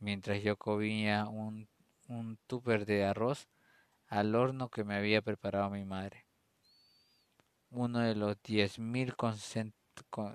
mientras 0.00 0.42
yo 0.42 0.56
comía 0.56 1.28
un, 1.28 1.68
un 2.08 2.38
tupper 2.48 2.84
de 2.86 3.04
arroz 3.04 3.46
al 4.08 4.34
horno 4.34 4.68
que 4.68 4.82
me 4.82 4.96
había 4.96 5.22
preparado 5.22 5.70
mi 5.70 5.84
madre. 5.84 6.26
Uno 7.70 8.00
de 8.00 8.16
los 8.16 8.36
diez 8.42 8.80
mil 8.80 9.14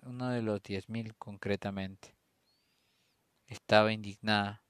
uno 0.03 0.29
de 0.29 0.41
los 0.41 0.63
diez 0.63 0.87
mil 0.87 1.13
concretamente. 1.17 2.15
Estaba 3.47 3.91
indignada. 3.91 4.63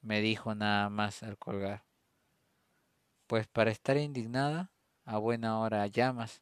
Me 0.00 0.22
dijo 0.22 0.54
nada 0.54 0.88
más 0.88 1.22
al 1.22 1.36
colgar. 1.36 1.84
Pues 3.26 3.46
para 3.48 3.70
estar 3.70 3.98
indignada, 3.98 4.72
a 5.04 5.18
buena 5.18 5.58
hora 5.58 5.86
llamas, 5.88 6.40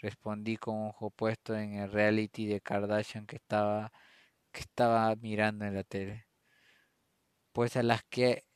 respondí 0.00 0.56
con 0.56 0.76
un 0.76 0.88
ojo 0.88 1.10
puesto 1.10 1.56
en 1.56 1.74
el 1.74 1.90
reality 1.92 2.46
de 2.46 2.60
Kardashian 2.60 3.26
que 3.26 3.36
estaba, 3.36 3.92
que 4.52 4.60
estaba 4.60 5.14
mirando 5.16 5.64
en 5.64 5.74
la 5.74 5.84
tele. 5.84 6.26
Pues 7.52 7.76
a 7.76 7.82
las 7.82 8.02
que 8.04 8.48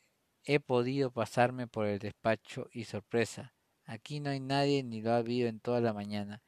He 0.45 0.59
podido 0.59 1.09
pasarme 1.09 1.67
por 1.67 1.85
el 1.85 1.99
despacho 1.99 2.67
y 2.73 2.83
sorpresa. 2.83 3.55
Aquí 3.85 4.19
no 4.19 4.29
hay 4.29 4.41
nadie 4.41 4.83
ni 4.83 5.01
lo 5.01 5.13
ha 5.13 5.17
habido 5.17 5.47
en 5.47 5.61
toda 5.61 5.79
la 5.79 5.93
mañana. 5.93 6.43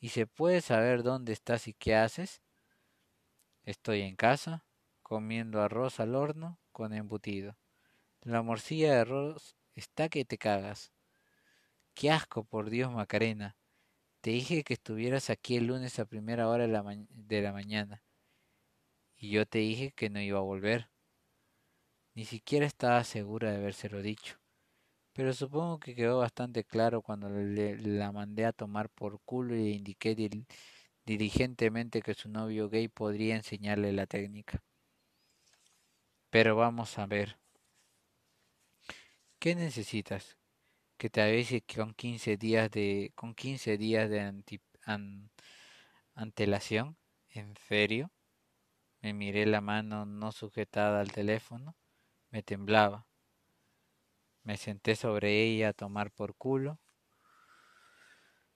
¿Y 0.00 0.08
se 0.08 0.26
puede 0.26 0.62
saber 0.62 1.02
dónde 1.02 1.34
estás 1.34 1.68
y 1.68 1.74
qué 1.74 1.96
haces? 1.96 2.40
Estoy 3.64 4.02
en 4.02 4.16
casa, 4.16 4.64
comiendo 5.02 5.60
arroz 5.60 6.00
al 6.00 6.14
horno 6.14 6.58
con 6.72 6.94
embutido. 6.94 7.58
La 8.22 8.40
morcilla 8.40 8.94
de 8.94 9.00
arroz 9.00 9.54
está 9.74 10.08
que 10.08 10.24
te 10.24 10.38
cagas. 10.38 10.92
Qué 11.92 12.10
asco, 12.10 12.44
por 12.44 12.70
Dios, 12.70 12.90
Macarena. 12.90 13.54
Te 14.26 14.32
dije 14.32 14.64
que 14.64 14.74
estuvieras 14.74 15.30
aquí 15.30 15.54
el 15.54 15.68
lunes 15.68 16.00
a 16.00 16.04
primera 16.04 16.48
hora 16.48 16.64
de 16.66 17.42
la, 17.42 17.52
mañana. 17.52 18.02
Y 19.16 19.30
yo 19.30 19.46
te 19.46 19.58
dije 19.58 19.92
que 19.92 20.10
no 20.10 20.20
iba 20.20 20.40
a 20.40 20.42
volver. 20.42 20.90
Ni 22.14 22.24
siquiera 22.24 22.66
estaba 22.66 23.04
segura 23.04 23.52
de 23.52 23.58
habérselo 23.58 24.02
dicho, 24.02 24.40
pero 25.12 25.32
supongo 25.32 25.78
que 25.78 25.94
quedó 25.94 26.18
bastante 26.18 26.64
claro 26.64 27.02
cuando 27.02 27.28
le, 27.30 27.78
la 27.78 28.10
mandé 28.10 28.46
a 28.46 28.52
tomar 28.52 28.88
por 28.90 29.20
culo 29.20 29.54
y 29.54 29.62
le 29.62 29.70
indiqué 29.76 30.16
diligentemente 31.04 32.02
que 32.02 32.14
su 32.14 32.28
novio 32.28 32.68
gay 32.68 32.88
podría 32.88 33.36
enseñarle 33.36 33.92
la 33.92 34.08
técnica. 34.08 34.60
Pero 36.30 36.56
vamos 36.56 36.98
a 36.98 37.06
ver. 37.06 37.38
¿Qué 39.38 39.54
necesitas? 39.54 40.36
Que 40.96 41.10
te 41.10 41.22
avise 41.22 41.62
con 41.62 41.94
15 41.94 42.36
días 42.36 42.70
de 42.70 43.12
con 43.14 43.34
15 43.34 43.76
días 43.78 44.08
de 44.10 44.32
antelación. 46.14 46.96
¿En 47.30 47.54
serio? 47.68 48.10
Me 49.00 49.12
miré 49.12 49.46
la 49.46 49.60
mano 49.60 50.06
no 50.06 50.32
sujetada 50.32 51.00
al 51.00 51.12
teléfono 51.12 51.76
me 52.30 52.42
temblaba. 52.42 53.06
Me 54.42 54.56
senté 54.56 54.94
sobre 54.94 55.42
ella 55.42 55.70
a 55.70 55.72
tomar 55.72 56.10
por 56.10 56.34
culo. 56.34 56.78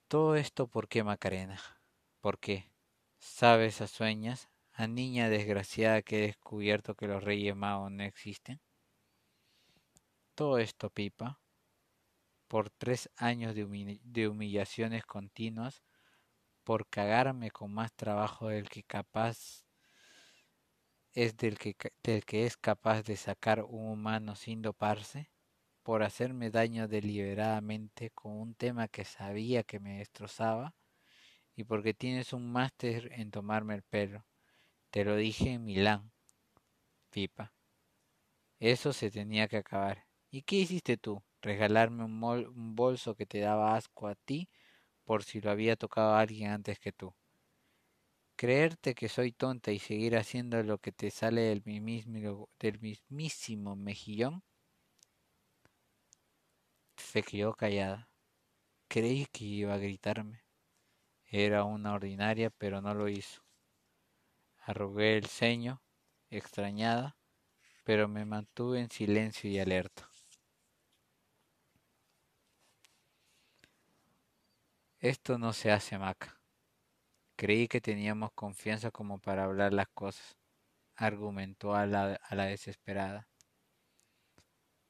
Todo 0.08 0.36
esto 0.36 0.68
por 0.68 0.88
qué, 0.88 1.02
Macarena. 1.02 1.58
¿Por 2.20 2.38
qué? 2.38 2.70
¿Sabes 3.18 3.80
a 3.80 3.86
sueñas, 3.86 4.50
a 4.72 4.86
niña 4.86 5.28
desgraciada 5.28 6.02
que 6.02 6.18
he 6.18 6.26
descubierto 6.26 6.94
que 6.94 7.06
los 7.06 7.24
reyes 7.24 7.56
magos 7.56 7.90
no 7.90 8.02
existen? 8.02 8.60
Todo 10.34 10.58
esto, 10.58 10.90
Pipa, 10.90 11.40
por 12.50 12.68
tres 12.68 13.08
años 13.16 13.54
de, 13.54 14.28
humillaciones 14.28 15.06
continuas, 15.06 15.84
por 16.64 16.88
cagarme 16.88 17.52
con 17.52 17.72
más 17.72 17.92
trabajo 17.92 18.48
del 18.48 18.68
que 18.68 18.82
capaz 18.82 19.64
es 21.12 21.36
del 21.36 21.56
que, 21.60 21.76
del 22.02 22.24
que 22.24 22.46
es 22.46 22.56
capaz 22.56 23.04
de 23.04 23.14
sacar 23.14 23.62
un 23.62 23.92
humano 23.92 24.34
sin 24.34 24.62
doparse, 24.62 25.30
por 25.84 26.02
hacerme 26.02 26.50
daño 26.50 26.88
deliberadamente 26.88 28.10
con 28.10 28.32
un 28.32 28.56
tema 28.56 28.88
que 28.88 29.04
sabía 29.04 29.62
que 29.62 29.78
me 29.78 29.98
destrozaba, 29.98 30.74
y 31.54 31.62
porque 31.62 31.94
tienes 31.94 32.32
un 32.32 32.50
máster 32.50 33.12
en 33.12 33.30
tomarme 33.30 33.76
el 33.76 33.84
pelo. 33.84 34.26
Te 34.90 35.04
lo 35.04 35.14
dije 35.14 35.52
en 35.52 35.64
Milán, 35.64 36.10
pipa. 37.10 37.54
Eso 38.58 38.92
se 38.92 39.08
tenía 39.08 39.46
que 39.46 39.58
acabar. 39.58 40.04
¿Y 40.32 40.42
qué 40.42 40.56
hiciste 40.56 40.96
tú? 40.96 41.22
Regalarme 41.42 42.04
un, 42.04 42.22
un 42.22 42.76
bolso 42.76 43.14
que 43.14 43.26
te 43.26 43.40
daba 43.40 43.76
asco 43.76 44.08
a 44.08 44.14
ti 44.14 44.48
por 45.04 45.24
si 45.24 45.40
lo 45.40 45.50
había 45.50 45.76
tocado 45.76 46.14
alguien 46.16 46.50
antes 46.50 46.78
que 46.78 46.92
tú 46.92 47.14
creerte 48.40 48.94
que 48.94 49.10
soy 49.10 49.32
tonta 49.32 49.70
y 49.70 49.78
seguir 49.78 50.16
haciendo 50.16 50.62
lo 50.62 50.78
que 50.78 50.92
te 50.92 51.10
sale 51.10 51.42
del 51.42 51.62
mismísimo, 51.66 52.48
del 52.58 52.80
mismísimo 52.80 53.76
mejillón, 53.76 54.42
se 56.96 57.22
quedó 57.22 57.52
callada. 57.52 58.08
Creí 58.88 59.26
que 59.26 59.44
iba 59.44 59.74
a 59.74 59.76
gritarme. 59.76 60.42
Era 61.26 61.64
una 61.64 61.92
ordinaria, 61.92 62.48
pero 62.48 62.80
no 62.80 62.94
lo 62.94 63.10
hizo. 63.10 63.42
Arrugué 64.56 65.18
el 65.18 65.26
ceño, 65.26 65.82
extrañada, 66.30 67.18
pero 67.84 68.08
me 68.08 68.24
mantuve 68.24 68.80
en 68.80 68.90
silencio 68.90 69.50
y 69.50 69.58
alerta. 69.58 70.09
Esto 75.00 75.38
no 75.38 75.54
se 75.54 75.72
hace, 75.72 75.96
Maca. 75.98 76.38
Creí 77.34 77.68
que 77.68 77.80
teníamos 77.80 78.32
confianza 78.34 78.90
como 78.90 79.18
para 79.18 79.44
hablar 79.44 79.72
las 79.72 79.88
cosas, 79.88 80.36
argumentó 80.94 81.74
a 81.74 81.86
la, 81.86 82.16
a 82.16 82.34
la 82.34 82.44
desesperada. 82.44 83.26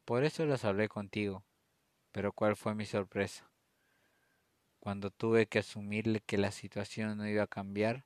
Por 0.04 0.24
eso 0.24 0.44
las 0.46 0.64
hablé 0.64 0.88
contigo. 0.88 1.44
Pero 2.10 2.32
¿cuál 2.32 2.56
fue 2.56 2.74
mi 2.74 2.86
sorpresa? 2.86 3.52
Cuando 4.80 5.12
tuve 5.12 5.46
que 5.46 5.60
asumirle 5.60 6.20
que 6.26 6.38
la 6.38 6.50
situación 6.50 7.16
no 7.16 7.28
iba 7.28 7.44
a 7.44 7.46
cambiar, 7.46 8.04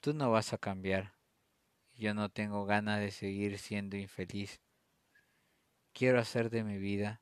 tú 0.00 0.14
no 0.14 0.30
vas 0.30 0.52
a 0.52 0.58
cambiar. 0.58 1.14
Yo 1.94 2.14
no 2.14 2.28
tengo 2.28 2.64
ganas 2.64 3.00
de 3.00 3.10
seguir 3.10 3.58
siendo 3.58 3.96
infeliz. 3.96 4.60
Quiero 5.92 6.20
hacer 6.20 6.48
de 6.48 6.62
mi 6.62 6.78
vida 6.78 7.20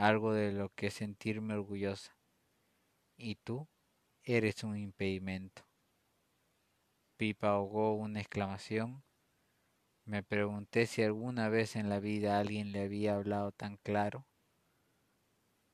algo 0.00 0.32
de 0.32 0.50
lo 0.50 0.70
que 0.70 0.90
sentirme 0.90 1.54
orgullosa. 1.54 2.16
Y 3.18 3.34
tú 3.36 3.68
eres 4.22 4.64
un 4.64 4.78
impedimento. 4.78 5.66
Pipa 7.18 7.50
ahogó 7.50 7.94
una 7.94 8.20
exclamación. 8.20 9.04
Me 10.06 10.22
pregunté 10.22 10.86
si 10.86 11.02
alguna 11.02 11.50
vez 11.50 11.76
en 11.76 11.90
la 11.90 12.00
vida 12.00 12.38
alguien 12.38 12.72
le 12.72 12.82
había 12.82 13.14
hablado 13.14 13.52
tan 13.52 13.76
claro. 13.76 14.26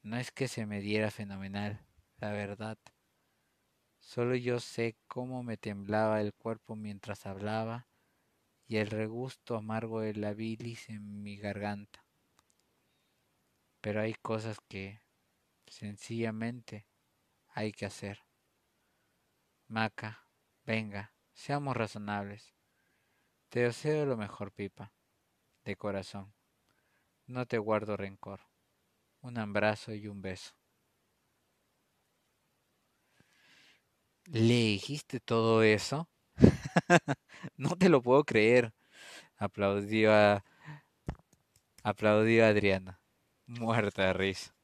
No 0.03 0.17
es 0.17 0.33
que 0.33 0.49
se 0.49 0.67
me 0.67 0.81
diera 0.81 1.13
fenomenal, 1.13 1.87
la 2.19 2.33
verdad. 2.33 2.79
Solo 4.01 4.35
yo 4.35 4.59
sé 4.59 4.97
cómo 5.07 5.45
me 5.45 5.57
temblaba 5.57 6.21
el 6.21 6.35
cuerpo 6.35 6.75
mientras 6.75 7.27
hablaba 7.27 7.87
y 8.67 8.79
el 8.79 8.89
regusto 8.89 9.57
amargo 9.57 10.01
de 10.01 10.15
la 10.15 10.35
bilis 10.35 10.89
en 10.89 11.23
mi 11.23 11.37
garganta. 11.37 12.06
Pero 13.87 14.01
hay 14.01 14.15
cosas 14.15 14.59
que 14.67 15.01
sencillamente 15.69 16.89
hay 17.47 17.71
que 17.71 17.87
hacer. 17.87 18.19
Maca, 19.69 20.25
venga, 20.65 21.15
seamos 21.33 21.77
razonables. 21.77 22.53
Te 23.49 23.61
deseo 23.61 24.05
lo 24.05 24.17
mejor, 24.17 24.51
Pipa, 24.51 24.93
de 25.63 25.77
corazón. 25.77 26.35
No 27.29 27.47
te 27.47 27.59
guardo 27.59 27.97
rencor 27.97 28.41
un 29.21 29.39
abrazo 29.39 29.95
y 29.95 30.09
un 30.09 30.21
beso. 30.21 30.57
¿Le 34.25 34.43
dijiste 34.43 35.21
todo 35.21 35.63
eso? 35.63 36.11
no 37.57 37.77
te 37.77 37.89
lo 37.89 38.03
puedo 38.03 38.25
creer. 38.25 38.75
Aplaudió 39.37 40.13
a, 40.13 40.45
aplaudió 41.85 42.45
a 42.45 42.49
Adriana, 42.49 43.01
muerta 43.47 44.07
de 44.07 44.13
risa. 44.13 44.55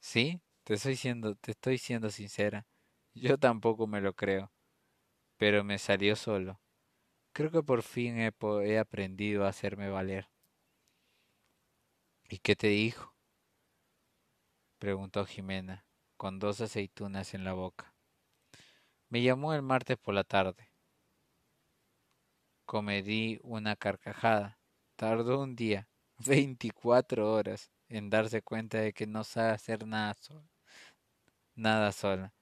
Sí, 0.00 0.40
te 0.64 0.74
estoy 0.74 0.96
siendo, 0.96 1.36
te 1.36 1.52
estoy 1.52 1.78
siendo 1.78 2.10
sincera. 2.10 2.66
Yo 3.14 3.38
tampoco 3.38 3.86
me 3.86 4.00
lo 4.00 4.14
creo, 4.14 4.52
pero 5.38 5.64
me 5.64 5.78
salió 5.78 6.16
solo. 6.16 6.60
Creo 7.32 7.50
que 7.50 7.62
por 7.62 7.82
fin 7.82 8.18
he, 8.18 8.32
he 8.64 8.78
aprendido 8.78 9.44
a 9.44 9.50
hacerme 9.50 9.90
valer. 9.90 10.28
¿Y 12.28 12.38
qué 12.38 12.56
te 12.56 12.68
dijo? 12.68 13.14
preguntó 14.78 15.24
Jimena, 15.24 15.86
con 16.16 16.38
dos 16.38 16.60
aceitunas 16.60 17.34
en 17.34 17.44
la 17.44 17.52
boca. 17.52 17.94
Me 19.08 19.22
llamó 19.22 19.54
el 19.54 19.62
martes 19.62 19.96
por 19.98 20.14
la 20.14 20.24
tarde. 20.24 20.70
Comedí 22.64 23.38
una 23.42 23.76
carcajada. 23.76 24.58
Tardó 24.96 25.40
un 25.40 25.54
día, 25.54 25.88
veinticuatro 26.26 27.32
horas, 27.32 27.71
en 27.92 28.10
darse 28.10 28.42
cuenta 28.42 28.78
de 28.78 28.92
que 28.92 29.06
no 29.06 29.22
sabe 29.22 29.50
hacer 29.50 29.86
nada 29.86 30.14
sola. 30.14 30.48
Nada 31.54 31.92
sola. 31.92 32.32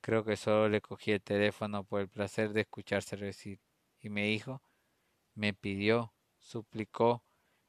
Creo 0.00 0.24
que 0.24 0.36
solo 0.36 0.68
le 0.68 0.80
cogí 0.80 1.12
el 1.12 1.22
teléfono 1.22 1.84
por 1.84 2.00
el 2.00 2.08
placer 2.08 2.52
de 2.52 2.62
escucharse 2.62 3.16
decir. 3.16 3.60
Y 4.00 4.08
me 4.08 4.24
dijo, 4.24 4.62
me 5.34 5.52
pidió, 5.54 6.14
suplicó 6.38 7.22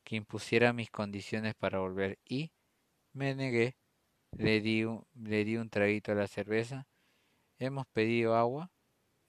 que 0.03 0.15
impusiera 0.15 0.73
mis 0.73 0.89
condiciones 0.89 1.55
para 1.55 1.79
volver 1.79 2.17
y 2.25 2.51
me 3.13 3.35
negué 3.35 3.75
le 4.31 4.61
di, 4.61 4.85
un, 4.85 5.05
le 5.15 5.43
di 5.43 5.57
un 5.57 5.69
traguito 5.69 6.11
a 6.11 6.15
la 6.15 6.27
cerveza. 6.27 6.87
Hemos 7.59 7.87
pedido 7.87 8.35
agua. 8.35 8.71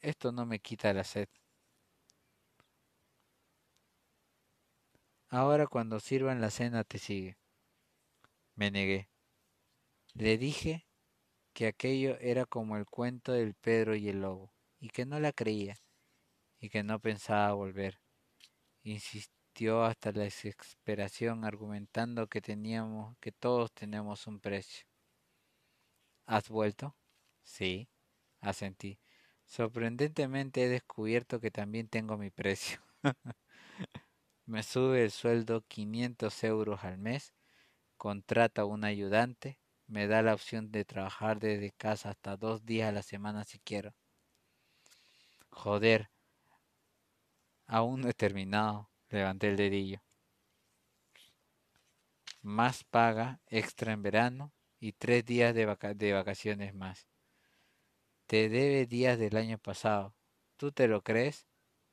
Esto 0.00 0.32
no 0.32 0.46
me 0.46 0.60
quita 0.60 0.92
la 0.92 1.04
sed. 1.04 1.28
Ahora 5.30 5.66
cuando 5.66 6.00
sirvan 6.00 6.40
la 6.40 6.50
cena 6.50 6.84
te 6.84 6.98
sigue. 6.98 7.36
Me 8.58 8.72
negué. 8.72 9.08
Le 10.14 10.36
dije 10.36 10.84
que 11.52 11.68
aquello 11.68 12.18
era 12.18 12.44
como 12.44 12.76
el 12.76 12.86
cuento 12.86 13.30
del 13.30 13.54
Pedro 13.54 13.94
y 13.94 14.08
el 14.08 14.22
lobo, 14.22 14.52
y 14.80 14.88
que 14.88 15.06
no 15.06 15.20
la 15.20 15.32
creía, 15.32 15.76
y 16.58 16.68
que 16.68 16.82
no 16.82 16.98
pensaba 16.98 17.52
volver. 17.52 18.00
Insistió 18.82 19.84
hasta 19.84 20.10
la 20.10 20.24
desesperación 20.24 21.44
argumentando 21.44 22.26
que 22.26 22.40
teníamos, 22.40 23.16
que 23.20 23.30
todos 23.30 23.72
tenemos 23.72 24.26
un 24.26 24.40
precio. 24.40 24.88
¿Has 26.26 26.48
vuelto? 26.48 26.96
Sí, 27.44 27.88
asentí. 28.40 28.98
Sorprendentemente 29.44 30.64
he 30.64 30.68
descubierto 30.68 31.38
que 31.38 31.52
también 31.52 31.86
tengo 31.86 32.18
mi 32.18 32.30
precio. 32.30 32.80
Me 34.46 34.64
sube 34.64 35.04
el 35.04 35.12
sueldo 35.12 35.62
500 35.68 36.42
euros 36.42 36.82
al 36.82 36.98
mes, 36.98 37.34
contrata 37.98 38.64
un 38.64 38.84
ayudante, 38.84 39.58
me 39.86 40.06
da 40.06 40.22
la 40.22 40.32
opción 40.34 40.70
de 40.70 40.86
trabajar 40.86 41.40
desde 41.40 41.72
casa 41.72 42.10
hasta 42.10 42.36
dos 42.38 42.64
días 42.64 42.88
a 42.88 42.92
la 42.92 43.02
semana 43.02 43.44
si 43.44 43.58
quiero. 43.58 43.94
Joder, 45.50 46.08
aún 47.66 48.00
no 48.00 48.08
he 48.08 48.14
terminado, 48.14 48.90
levanté 49.10 49.48
el 49.48 49.56
dedillo. 49.56 50.00
Más 52.42 52.84
paga 52.84 53.40
extra 53.46 53.92
en 53.92 54.02
verano 54.02 54.52
y 54.78 54.92
tres 54.92 55.24
días 55.24 55.54
de, 55.54 55.66
de 55.96 56.12
vacaciones 56.12 56.74
más. 56.74 57.08
Te 58.26 58.48
debe 58.48 58.86
días 58.86 59.18
del 59.18 59.36
año 59.36 59.58
pasado. 59.58 60.14
¿Tú 60.56 60.70
te 60.70 60.86
lo 60.86 61.02
crees? 61.02 61.46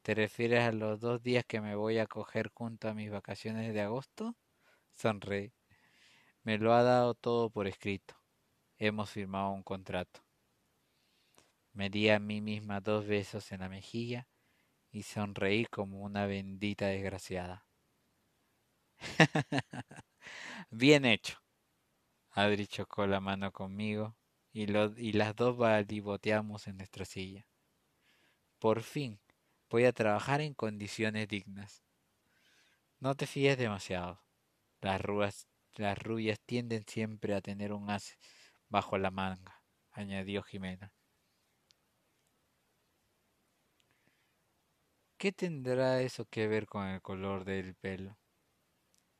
¿Te 0.04 0.14
refieres 0.14 0.62
a 0.62 0.72
los 0.72 1.00
dos 1.00 1.24
días 1.24 1.46
que 1.46 1.62
me 1.62 1.76
voy 1.76 1.98
a 1.98 2.06
coger 2.06 2.52
junto 2.54 2.88
a 2.90 2.94
mis 2.94 3.10
vacaciones 3.10 3.74
de 3.74 3.82
agosto? 3.82 4.36
Sonreí. 4.94 5.55
Me 6.46 6.60
lo 6.60 6.76
ha 6.76 6.84
dado 6.84 7.16
todo 7.16 7.50
por 7.50 7.66
escrito. 7.66 8.16
Hemos 8.78 9.10
firmado 9.10 9.50
un 9.50 9.64
contrato. 9.64 10.24
Me 11.74 11.90
di 11.90 12.10
a 12.10 12.20
mí 12.20 12.40
misma 12.40 12.82
dos 12.82 13.08
besos 13.08 13.52
en 13.52 13.62
la 13.62 13.68
mejilla 13.68 14.28
y 14.92 15.02
sonreí 15.02 15.66
como 15.66 16.02
una 16.04 16.28
bendita 16.28 16.86
desgraciada. 16.86 17.66
Bien 20.70 21.04
hecho. 21.06 21.42
Adri 22.30 22.68
chocó 22.68 23.08
la 23.08 23.20
mano 23.20 23.52
conmigo 23.52 24.16
y, 24.54 24.68
las 24.68 25.36
dos 25.36 25.58
baliboteamos 25.58 26.68
en 26.68 26.78
nuestra 26.78 27.06
silla. 27.06 27.48
Por 28.60 28.84
fin, 28.84 29.20
voy 29.72 29.86
a 29.86 29.94
trabajar 29.94 30.42
en 30.42 30.54
condiciones 30.54 31.28
dignas. 31.28 31.82
No 33.00 33.16
te 33.16 33.26
fíes 33.26 33.58
demasiado. 33.58 34.22
Las, 34.80 35.02
ruas, 35.02 35.48
las 35.76 35.98
rubias 35.98 36.40
tienden 36.46 36.84
siempre 36.88 37.36
a 37.36 37.42
tener 37.42 37.74
un 37.74 37.90
as 37.90 38.18
bajo 38.70 38.98
la 38.98 39.12
manga, 39.12 39.62
añadió 39.92 40.44
Jimena. 40.44 40.94
¿Qué 45.18 45.32
tendrá 45.32 46.02
eso 46.02 46.26
que 46.26 46.48
ver 46.48 46.68
con 46.68 46.86
el 46.88 47.02
color 47.02 47.46
del 47.46 47.76
pelo? 47.76 48.18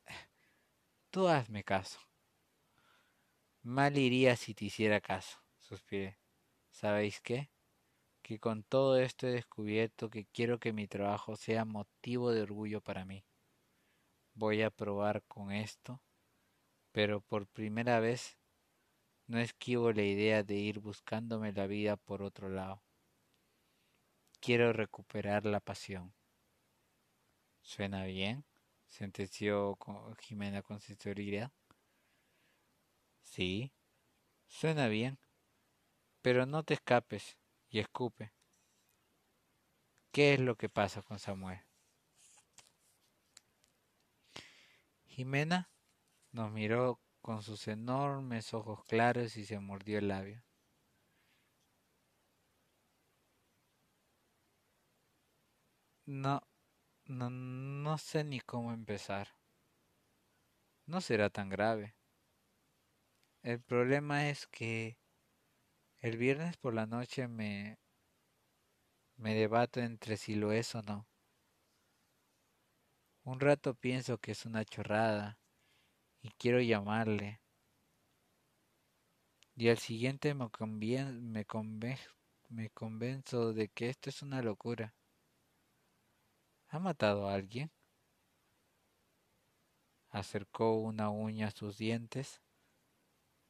Tú 1.10 1.28
hazme 1.28 1.64
caso. 1.64 2.00
Mal 3.64 3.98
iría 3.98 4.36
si 4.36 4.54
te 4.54 4.66
hiciera 4.66 5.02
caso, 5.02 5.40
suspiré. 5.58 6.20
¿Sabéis 6.70 7.22
qué? 7.22 7.50
Que 8.22 8.40
con 8.40 8.64
todo 8.64 9.00
esto 9.00 9.28
he 9.28 9.32
descubierto 9.32 10.10
que 10.10 10.26
quiero 10.26 10.60
que 10.60 10.74
mi 10.74 10.88
trabajo 10.88 11.36
sea 11.36 11.66
motivo 11.66 12.32
de 12.32 12.42
orgullo 12.42 12.82
para 12.82 13.06
mí. 13.06 13.26
Voy 14.34 14.62
a 14.62 14.70
probar 14.70 15.24
con 15.24 15.52
esto, 15.52 16.02
pero 16.96 17.20
por 17.20 17.46
primera 17.46 18.00
vez 18.00 18.38
no 19.28 19.40
esquivo 19.40 19.92
la 19.92 20.04
idea 20.04 20.44
de 20.44 20.56
ir 20.56 20.80
buscándome 20.80 21.52
la 21.52 21.68
vida 21.68 21.98
por 21.98 22.22
otro 22.24 22.48
lado. 22.48 22.82
Quiero 24.40 24.72
recuperar 24.72 25.46
la 25.46 25.60
pasión. 25.60 26.14
¿Suena 27.60 28.06
bien? 28.06 28.46
sentenció 28.88 29.78
Jimena 30.22 30.62
con 30.62 30.80
sinceridad. 30.80 31.52
Sí, 33.24 33.74
suena 34.48 34.88
bien, 34.88 35.20
pero 36.22 36.46
no 36.46 36.64
te 36.64 36.76
escapes 36.76 37.38
y 37.68 37.80
escupe. 37.80 38.32
¿Qué 40.14 40.36
es 40.36 40.40
lo 40.40 40.56
que 40.56 40.70
pasa 40.70 41.02
con 41.02 41.20
Samuel? 41.20 41.60
Jimena 45.08 45.75
nos 46.36 46.52
miró 46.52 47.00
con 47.22 47.42
sus 47.42 47.66
enormes 47.70 48.54
ojos 48.54 48.84
claros 48.84 49.38
y 49.38 49.46
se 49.46 49.58
mordió 49.60 50.00
el 50.00 50.10
labio. 50.10 50.44
No, 56.06 56.42
no, 57.06 57.30
no 57.30 57.98
sé 57.98 58.26
ni 58.26 58.42
cómo 58.42 58.74
empezar. 58.74 59.30
no 60.88 61.00
será 61.00 61.30
tan 61.30 61.50
grave. 61.50 61.96
El 63.42 63.62
problema 63.62 64.30
es 64.30 64.46
que 64.46 65.00
el 66.00 66.18
viernes 66.18 66.58
por 66.58 66.74
la 66.74 66.86
noche 66.86 67.30
me, 67.30 67.80
me 69.16 69.34
debato 69.34 69.80
entre 69.80 70.18
si 70.18 70.36
lo 70.36 70.52
es 70.52 70.76
o 70.76 70.82
no. 70.82 71.08
Un 73.24 73.40
rato 73.40 73.74
pienso 73.74 74.18
que 74.18 74.34
es 74.34 74.46
una 74.46 74.66
chorrada 74.66 75.40
y 76.26 76.32
quiero 76.40 76.60
llamarle. 76.60 77.40
Y 79.56 79.70
al 79.70 79.78
siguiente 79.78 80.34
me, 80.34 80.50
me, 80.58 81.46
me 82.50 82.70
convenzo 82.72 83.54
de 83.54 83.70
que 83.70 83.90
esto 83.90 84.10
es 84.10 84.24
una 84.24 84.42
locura. 84.42 84.96
¿Ha 86.70 86.80
matado 86.80 87.30
a 87.30 87.36
alguien? 87.36 87.72
Acercó 90.10 90.80
una 90.80 91.12
uña 91.12 91.50
a 91.50 91.52
sus 91.52 91.78
dientes, 91.78 92.42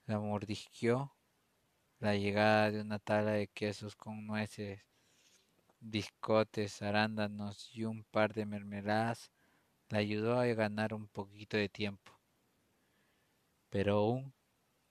la 0.06 0.20
mordisqueó, 0.20 1.16
la 2.00 2.18
llegada 2.18 2.72
de 2.72 2.82
una 2.82 3.00
tabla 3.00 3.32
de 3.32 3.48
quesos 3.48 3.96
con 3.96 4.28
nueces, 4.28 4.82
biscotes, 5.80 6.82
arándanos 6.82 7.74
y 7.74 7.86
un 7.86 8.04
par 8.04 8.34
de 8.34 8.46
mermeladas 8.46 9.32
le 9.88 10.00
ayudó 10.00 10.38
a 10.38 10.46
ganar 10.48 10.94
un 10.94 11.08
poquito 11.08 11.56
de 11.56 11.70
tiempo. 11.70 12.15
Pero 13.76 13.96
aún, 13.96 14.34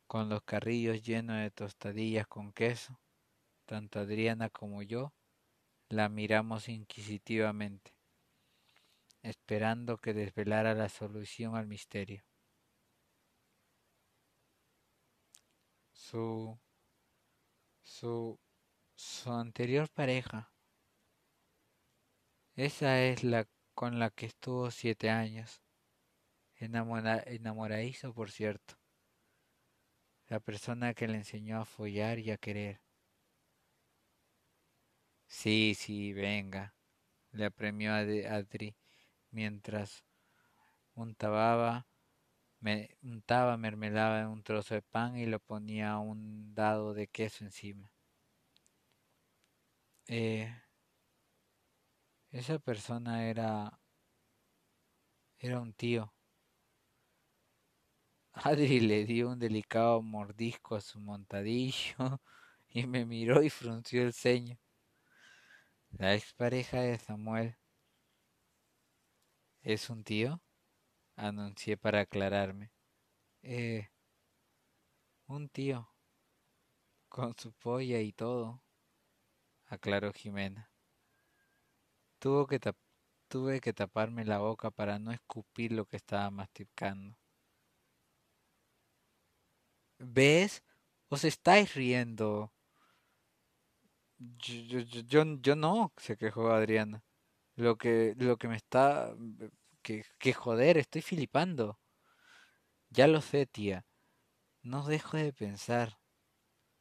con 0.07 0.29
los 0.29 0.43
carrillos 0.43 1.03
llenos 1.03 1.39
de 1.39 1.51
tostadillas 1.51 2.27
con 2.27 2.53
queso, 2.53 3.01
tanto 3.65 3.99
Adriana 3.99 4.51
como 4.51 4.83
yo 4.83 5.15
la 5.89 6.11
miramos 6.11 6.69
inquisitivamente, 6.69 7.97
esperando 9.23 9.97
que 9.97 10.13
desvelara 10.13 10.75
la 10.75 10.91
solución 10.91 11.57
al 11.57 11.67
misterio. 11.67 12.27
Su 15.95 16.61
su 17.83 18.39
su 18.97 19.33
anterior 19.33 19.89
pareja. 19.89 20.53
Esa 22.55 23.03
es 23.03 23.25
la 23.25 23.49
con 23.73 23.99
la 23.99 24.11
que 24.11 24.27
estuvo 24.27 24.71
siete 24.71 25.09
años. 25.09 25.64
Enamoradizo, 26.59 28.13
por 28.15 28.31
cierto. 28.31 28.75
La 30.29 30.41
persona 30.41 30.95
que 30.95 31.09
le 31.09 31.17
enseñó 31.17 31.61
a 31.61 31.65
follar 31.65 32.19
y 32.19 32.31
a 32.31 32.37
querer. 32.37 32.81
Sí, 35.27 35.75
sí, 35.77 36.13
venga, 36.13 36.75
le 37.33 37.45
apremió 37.47 37.93
a 37.93 37.99
Adri 37.99 38.77
mientras 39.31 40.05
untaba 40.95 41.87
mermelada 43.59 44.23
en 44.23 44.29
un 44.29 44.43
trozo 44.43 44.75
de 44.75 44.83
pan 44.83 45.17
y 45.17 45.27
lo 45.27 45.41
ponía 45.41 45.99
un 45.99 46.55
dado 46.55 46.95
de 46.95 47.09
queso 47.09 47.45
encima. 47.45 47.93
Eh, 50.09 50.55
esa 52.33 52.59
persona 52.59 53.27
era 53.31 53.81
era 55.39 55.61
un 55.61 55.73
tío. 55.73 56.14
Adri 58.37 58.81
le 58.81 59.05
dio 59.05 59.31
un 59.31 59.39
delicado 59.39 60.03
mordisco 60.03 60.75
a 60.75 60.81
su 60.81 61.01
montadillo 61.01 61.95
y 62.69 62.85
me 62.87 63.05
miró 63.07 63.43
y 63.43 63.49
frunció 63.49 64.03
el 64.03 64.13
ceño. 64.13 64.59
La 65.91 66.15
expareja 66.15 66.81
de 66.81 66.99
Samuel. 66.99 67.57
¿Es 69.63 69.89
un 69.89 70.03
tío? 70.03 70.43
Anuncié 71.15 71.77
para 71.77 72.01
aclararme. 72.01 72.73
Eh, 73.43 73.89
un 75.29 75.49
tío. 75.49 75.89
Con 77.09 77.37
su 77.39 77.53
polla 77.53 78.01
y 78.01 78.13
todo, 78.13 78.65
aclaró 79.67 80.13
Jimena. 80.13 80.73
Tuvo 82.19 82.49
que 82.49 82.59
tuve 83.29 83.61
que 83.61 83.73
taparme 83.73 84.25
la 84.25 84.39
boca 84.39 84.73
para 84.73 84.99
no 84.99 85.13
escupir 85.13 85.71
lo 85.71 85.87
que 85.87 85.97
estaba 85.97 86.29
masticando. 86.33 87.17
¿Ves? 89.99 90.63
Os 91.09 91.25
estáis 91.25 91.75
riendo. 91.75 92.53
Yo, 94.19 94.81
yo, 94.81 95.25
yo, 95.41 95.57
no, 95.57 95.93
se 95.97 96.17
quejó 96.17 96.51
Adriana. 96.51 97.05
Lo 97.57 97.77
que, 97.77 98.15
lo 98.17 98.37
que 98.37 98.49
me 98.49 98.57
está... 98.57 99.15
Que, 99.83 100.05
que 100.19 100.33
joder, 100.33 100.79
estoy 100.79 101.03
filipando. 101.03 101.79
Ya 102.91 103.07
lo 103.07 103.21
sé, 103.21 103.47
tía. 103.47 103.85
No 104.63 104.87
dejo 104.87 105.17
de 105.17 105.33
pensar. 105.33 105.99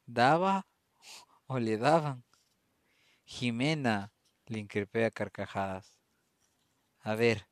¿Daba 0.06 0.68
o 1.48 1.60
le 1.60 1.78
daban? 1.78 2.24
Jimena, 3.26 4.14
le 4.46 4.60
increpé 4.60 5.06
a 5.06 5.12
carcajadas. 5.12 6.00
A 7.00 7.16
ver, 7.16 7.48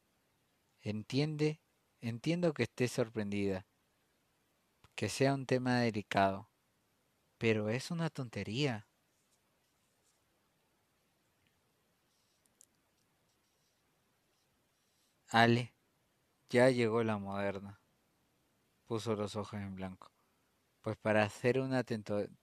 entiende, 0.81 1.61
entiendo 1.99 2.53
que 2.53 2.63
esté 2.63 2.87
sorprendida, 2.87 3.65
que 4.95 5.09
sea 5.09 5.33
un 5.33 5.45
tema 5.45 5.79
delicado, 5.81 6.49
pero 7.37 7.69
es 7.69 7.91
una 7.91 8.09
tontería. 8.09 8.87
Ale, 15.31 15.73
ya 16.49 16.69
llegó 16.69 17.03
la 17.03 17.17
moderna. 17.17 17.81
Puso 18.85 19.15
los 19.15 19.35
ojos 19.35 19.59
en 19.59 19.73
blanco. 19.73 20.11
Pues 20.81 20.97
para 20.97 21.23
hacer 21.23 21.59
una 21.59 21.83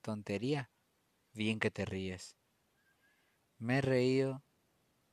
tontería, 0.02 0.70
bien 1.32 1.60
que 1.60 1.70
te 1.70 1.84
ríes. 1.84 2.36
Me 3.58 3.78
he 3.78 3.80
reído 3.82 4.42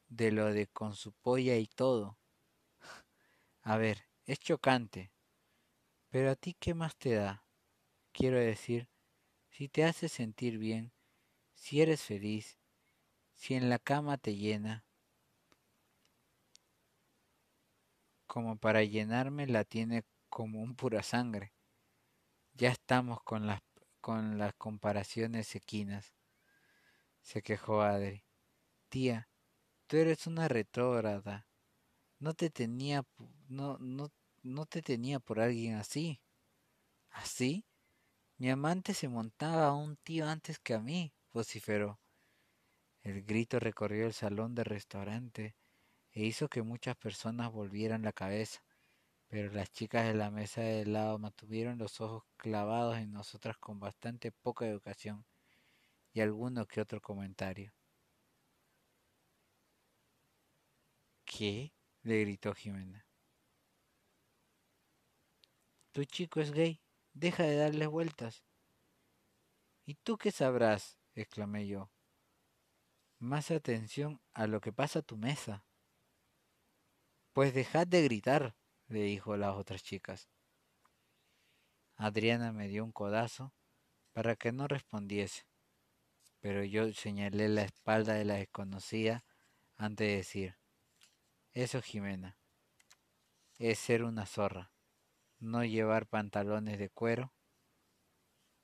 de 0.07 0.31
lo 0.31 0.53
de 0.53 0.67
con 0.67 0.95
su 0.95 1.13
polla 1.13 1.57
y 1.57 1.67
todo. 1.67 2.19
A 3.63 3.77
ver, 3.77 4.05
es 4.25 4.39
chocante. 4.39 5.11
Pero 6.15 6.31
a 6.31 6.35
ti 6.37 6.53
qué 6.53 6.73
más 6.73 6.95
te 6.95 7.15
da? 7.15 7.45
Quiero 8.13 8.39
decir, 8.39 8.87
si 9.49 9.67
te 9.67 9.83
hace 9.83 10.07
sentir 10.07 10.57
bien, 10.57 10.93
si 11.55 11.81
eres 11.81 12.03
feliz, 12.03 12.57
si 13.33 13.53
en 13.55 13.67
la 13.67 13.79
cama 13.79 14.17
te 14.17 14.33
llena, 14.33 14.85
como 18.27 18.55
para 18.57 18.81
llenarme 18.81 19.45
la 19.45 19.65
tiene 19.65 20.05
como 20.29 20.61
un 20.61 20.77
pura 20.77 21.03
sangre. 21.03 21.53
Ya 22.53 22.69
estamos 22.69 23.21
con 23.21 23.45
las, 23.45 23.59
con 23.99 24.37
las 24.37 24.53
comparaciones 24.53 25.53
equinas, 25.53 26.13
se 27.19 27.41
quejó 27.41 27.81
Adri. 27.81 28.23
Tía, 28.87 29.27
tú 29.87 29.97
eres 29.97 30.27
una 30.27 30.47
retrógrada. 30.47 31.49
No 32.19 32.33
te 32.33 32.49
tenía, 32.49 33.05
no, 33.49 33.77
no, 33.79 34.13
no 34.45 34.65
te 34.65 34.81
tenía 34.81 35.19
por 35.19 35.39
alguien 35.39 35.75
así. 35.75 36.21
¿Así? 37.09 37.65
Mi 38.37 38.49
amante 38.49 38.93
se 38.93 39.07
montaba 39.07 39.67
a 39.67 39.73
un 39.73 39.97
tío 39.97 40.27
antes 40.27 40.59
que 40.59 40.75
a 40.75 40.79
mí, 40.79 41.13
vociferó. 41.33 41.99
El 43.01 43.23
grito 43.23 43.59
recorrió 43.59 44.05
el 44.05 44.13
salón 44.13 44.53
del 44.55 44.65
restaurante 44.65 45.55
e 46.11 46.25
hizo 46.25 46.47
que 46.47 46.61
muchas 46.61 46.95
personas 46.95 47.51
volvieran 47.51 48.03
la 48.03 48.13
cabeza, 48.13 48.61
pero 49.27 49.51
las 49.51 49.71
chicas 49.71 50.05
de 50.05 50.13
la 50.13 50.31
mesa 50.31 50.61
de 50.61 50.85
lado 50.85 51.17
mantuvieron 51.17 51.77
los 51.77 51.99
ojos 52.01 52.23
clavados 52.37 52.97
en 52.97 53.11
nosotras 53.11 53.57
con 53.57 53.79
bastante 53.79 54.31
poca 54.31 54.67
educación 54.67 55.25
y 56.13 56.21
alguno 56.21 56.67
que 56.67 56.81
otro 56.81 57.01
comentario. 57.01 57.73
¿Qué? 61.25 61.73
le 62.03 62.21
gritó 62.21 62.53
Jimena. 62.53 63.04
Tu 65.95 66.03
chico 66.03 66.41
es 66.41 66.51
gay, 66.51 66.81
deja 67.13 67.43
de 67.43 67.55
darle 67.55 67.87
vueltas. 67.87 68.43
¿Y 69.85 69.93
tú 69.93 70.17
qué 70.17 70.29
sabrás? 70.29 70.99
exclamé 71.13 71.67
yo. 71.67 71.89
Más 73.17 73.49
atención 73.49 74.19
a 74.33 74.45
lo 74.45 74.59
que 74.59 74.73
pasa 74.73 74.99
a 74.99 75.03
tu 75.03 75.15
mesa. 75.15 75.65
Pues 77.31 77.53
dejad 77.53 77.87
de 77.87 78.03
gritar, 78.03 78.57
le 78.87 79.03
dijo 79.03 79.37
las 79.37 79.55
otras 79.55 79.83
chicas. 79.83 80.27
Adriana 81.95 82.51
me 82.51 82.67
dio 82.67 82.83
un 82.83 82.91
codazo 82.91 83.53
para 84.11 84.35
que 84.35 84.51
no 84.51 84.67
respondiese, 84.67 85.47
pero 86.41 86.65
yo 86.65 86.91
señalé 86.91 87.47
la 87.47 87.61
espalda 87.61 88.15
de 88.15 88.25
la 88.25 88.33
desconocida 88.33 89.23
antes 89.77 90.09
de 90.09 90.15
decir, 90.17 90.57
eso, 91.53 91.81
Jimena, 91.81 92.37
es 93.59 93.79
ser 93.79 94.03
una 94.03 94.25
zorra. 94.25 94.74
No 95.45 95.63
llevar 95.63 96.07
pantalones 96.07 96.79
de 96.79 96.89
cuero 96.89 97.31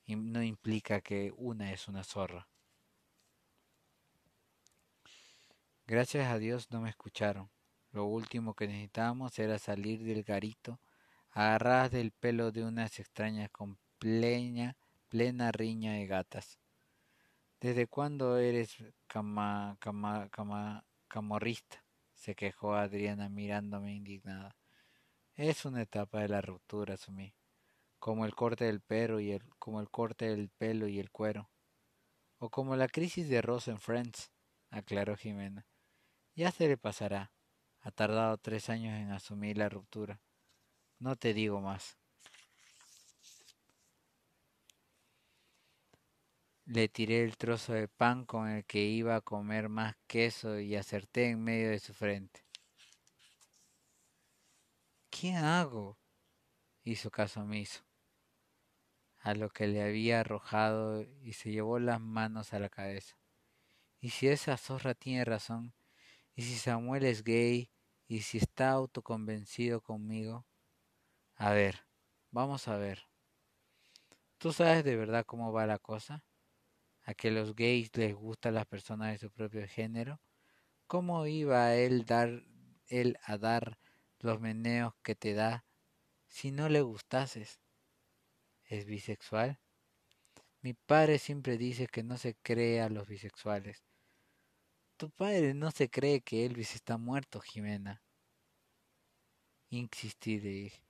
no 0.07 0.41
implica 0.41 0.99
que 0.99 1.31
una 1.37 1.71
es 1.71 1.87
una 1.87 2.03
zorra. 2.03 2.49
Gracias 5.85 6.27
a 6.27 6.39
Dios 6.39 6.71
no 6.71 6.81
me 6.81 6.89
escucharon. 6.89 7.51
Lo 7.91 8.05
último 8.05 8.55
que 8.55 8.65
necesitábamos 8.65 9.37
era 9.37 9.59
salir 9.59 10.03
del 10.03 10.23
garito 10.23 10.81
agarradas 11.29 11.91
del 11.91 12.11
pelo 12.13 12.51
de 12.51 12.63
unas 12.65 12.97
extrañas 12.97 13.51
con 13.51 13.77
plena, 13.99 14.75
riña 15.11 15.93
de 15.93 16.07
gatas. 16.07 16.57
¿Desde 17.59 17.85
cuándo 17.85 18.39
eres 18.39 18.75
cama, 19.05 19.77
camorrista? 21.07 21.85
se 22.15 22.33
quejó 22.33 22.73
Adriana 22.73 23.29
mirándome 23.29 23.93
indignada. 23.93 24.55
Es 25.35 25.65
una 25.65 25.81
etapa 25.81 26.19
de 26.19 26.27
la 26.27 26.41
ruptura, 26.41 26.95
asumí, 26.95 27.33
como 27.99 28.25
el 28.25 28.35
corte 28.35 28.65
del 28.65 28.81
pelo 28.81 29.19
y 29.19 29.31
el, 29.31 29.41
como 29.59 29.79
el 29.79 29.89
corte 29.89 30.25
del 30.25 30.49
pelo 30.49 30.87
y 30.87 30.99
el 30.99 31.09
cuero, 31.09 31.49
o 32.37 32.49
como 32.49 32.75
la 32.75 32.87
crisis 32.87 33.29
de 33.29 33.41
Ross 33.41 33.67
en 33.67 33.79
Friends, 33.79 34.31
aclaró 34.69 35.15
Jimena. 35.15 35.65
Ya 36.35 36.51
se 36.51 36.67
le 36.67 36.77
pasará. 36.77 37.31
Ha 37.79 37.91
tardado 37.91 38.37
tres 38.37 38.69
años 38.69 38.99
en 38.99 39.11
asumir 39.11 39.57
la 39.57 39.69
ruptura. 39.69 40.19
No 40.99 41.15
te 41.15 41.33
digo 41.33 41.61
más. 41.61 41.97
Le 46.65 46.87
tiré 46.89 47.23
el 47.23 47.37
trozo 47.37 47.73
de 47.73 47.87
pan 47.87 48.25
con 48.25 48.47
el 48.47 48.65
que 48.65 48.83
iba 48.83 49.15
a 49.15 49.21
comer 49.21 49.67
más 49.67 49.95
queso 50.07 50.59
y 50.59 50.75
acerté 50.75 51.29
en 51.29 51.43
medio 51.43 51.69
de 51.69 51.79
su 51.79 51.93
frente. 51.93 52.45
¿Qué 55.11 55.35
hago? 55.35 55.99
hizo 56.83 57.11
caso 57.11 57.41
omiso, 57.41 57.83
a 59.19 59.35
lo 59.35 59.49
que 59.51 59.67
le 59.67 59.83
había 59.83 60.21
arrojado 60.21 61.03
y 61.21 61.33
se 61.33 61.51
llevó 61.51 61.77
las 61.77 62.01
manos 62.01 62.53
a 62.53 62.59
la 62.59 62.69
cabeza. 62.69 63.15
¿Y 63.99 64.09
si 64.09 64.27
esa 64.27 64.57
zorra 64.57 64.95
tiene 64.95 65.23
razón? 65.23 65.75
¿Y 66.33 66.41
si 66.41 66.55
Samuel 66.55 67.03
es 67.03 67.23
gay? 67.23 67.69
¿Y 68.07 68.21
si 68.21 68.39
está 68.39 68.71
autoconvencido 68.71 69.81
conmigo? 69.81 70.47
A 71.35 71.51
ver, 71.51 71.85
vamos 72.31 72.67
a 72.67 72.77
ver. 72.77 73.07
¿Tú 74.39 74.51
sabes 74.51 74.83
de 74.83 74.95
verdad 74.95 75.25
cómo 75.27 75.51
va 75.51 75.67
la 75.67 75.77
cosa? 75.77 76.25
a 77.03 77.13
que 77.13 77.31
los 77.31 77.55
gays 77.55 77.95
les 77.95 78.13
gustan 78.15 78.55
las 78.55 78.65
personas 78.65 79.11
de 79.11 79.17
su 79.17 79.31
propio 79.31 79.67
género, 79.67 80.21
¿cómo 80.87 81.25
iba 81.25 81.75
él 81.75 82.05
dar 82.05 82.43
él 82.87 83.17
a 83.23 83.37
dar 83.37 83.79
los 84.23 84.39
meneos 84.39 84.93
que 85.03 85.15
te 85.15 85.33
da 85.33 85.65
si 86.27 86.51
no 86.51 86.69
le 86.69 86.81
gustases? 86.81 87.59
¿Es 88.63 88.85
bisexual? 88.85 89.59
Mi 90.61 90.73
padre 90.73 91.17
siempre 91.19 91.57
dice 91.57 91.87
que 91.87 92.03
no 92.03 92.17
se 92.17 92.35
cree 92.35 92.81
a 92.81 92.89
los 92.89 93.07
bisexuales. 93.07 93.83
Tu 94.97 95.09
padre 95.09 95.53
no 95.53 95.71
se 95.71 95.89
cree 95.89 96.21
que 96.21 96.45
Elvis 96.45 96.75
está 96.75 96.97
muerto, 96.97 97.39
Jimena. 97.41 98.03
Insistí, 99.69 100.39
le 100.39 100.49
dije. 100.49 100.85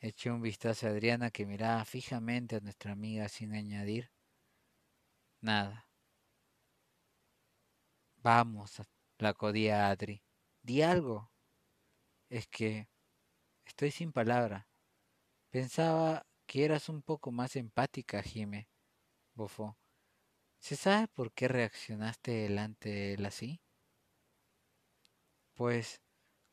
Eché 0.00 0.30
un 0.30 0.42
vistazo 0.42 0.86
a 0.86 0.90
Adriana 0.90 1.30
que 1.30 1.46
miraba 1.46 1.84
fijamente 1.84 2.56
a 2.56 2.60
nuestra 2.60 2.92
amiga 2.92 3.28
sin 3.28 3.54
añadir. 3.54 4.10
Nada. 5.40 5.86
Vamos, 8.16 8.82
la 9.18 9.32
codía 9.34 9.88
Adri. 9.88 10.22
Di 10.62 10.82
algo. 10.82 11.30
Es 12.30 12.46
que 12.46 12.88
estoy 13.66 13.90
sin 13.90 14.12
palabra. 14.12 14.68
Pensaba 15.50 16.24
que 16.46 16.64
eras 16.64 16.88
un 16.88 17.02
poco 17.02 17.32
más 17.32 17.56
empática, 17.56 18.22
Jime, 18.22 18.68
bofó. 19.34 19.76
¿Se 20.60 20.76
sabe 20.76 21.08
por 21.08 21.32
qué 21.32 21.48
reaccionaste 21.48 22.30
delante 22.30 22.88
de 22.88 23.14
él 23.14 23.26
así? 23.26 23.60
Pues, 25.54 26.00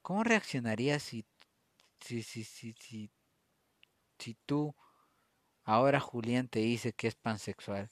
¿cómo 0.01 0.23
reaccionarías 0.23 1.03
si, 1.03 1.27
si, 2.01 2.23
si, 2.23 2.43
si, 2.43 2.73
si, 2.73 3.11
si 4.17 4.33
tú, 4.47 4.75
ahora 5.63 5.99
Julián 5.99 6.47
te 6.47 6.59
dice 6.59 6.91
que 6.93 7.07
es 7.07 7.15
pansexual? 7.15 7.91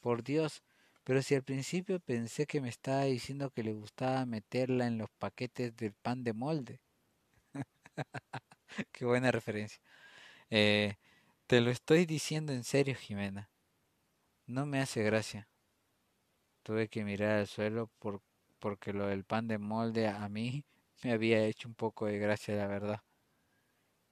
Por 0.00 0.24
Dios, 0.24 0.64
pero 1.04 1.22
si 1.22 1.36
al 1.36 1.44
principio 1.44 2.00
pensé 2.00 2.46
que 2.46 2.60
me 2.60 2.68
estaba 2.68 3.04
diciendo 3.04 3.50
que 3.50 3.62
le 3.62 3.72
gustaba 3.72 4.26
meterla 4.26 4.88
en 4.88 4.98
los 4.98 5.10
paquetes 5.10 5.76
del 5.76 5.92
pan 5.94 6.24
de 6.24 6.32
molde. 6.32 6.80
Qué 8.92 9.04
buena 9.04 9.30
referencia. 9.30 9.80
Eh, 10.50 10.96
te 11.46 11.60
lo 11.60 11.70
estoy 11.70 12.06
diciendo 12.06 12.52
en 12.52 12.64
serio, 12.64 12.94
Jimena. 12.94 13.50
No 14.46 14.66
me 14.66 14.80
hace 14.80 15.02
gracia. 15.02 15.48
Tuve 16.62 16.88
que 16.88 17.04
mirar 17.04 17.38
al 17.38 17.46
suelo 17.46 17.90
por, 17.98 18.22
porque 18.58 18.92
lo 18.92 19.06
del 19.06 19.24
pan 19.24 19.48
de 19.48 19.58
molde 19.58 20.08
a 20.08 20.28
mí 20.28 20.64
me 21.02 21.12
había 21.12 21.44
hecho 21.44 21.68
un 21.68 21.74
poco 21.74 22.06
de 22.06 22.18
gracia, 22.18 22.54
la 22.54 22.66
verdad. 22.66 23.02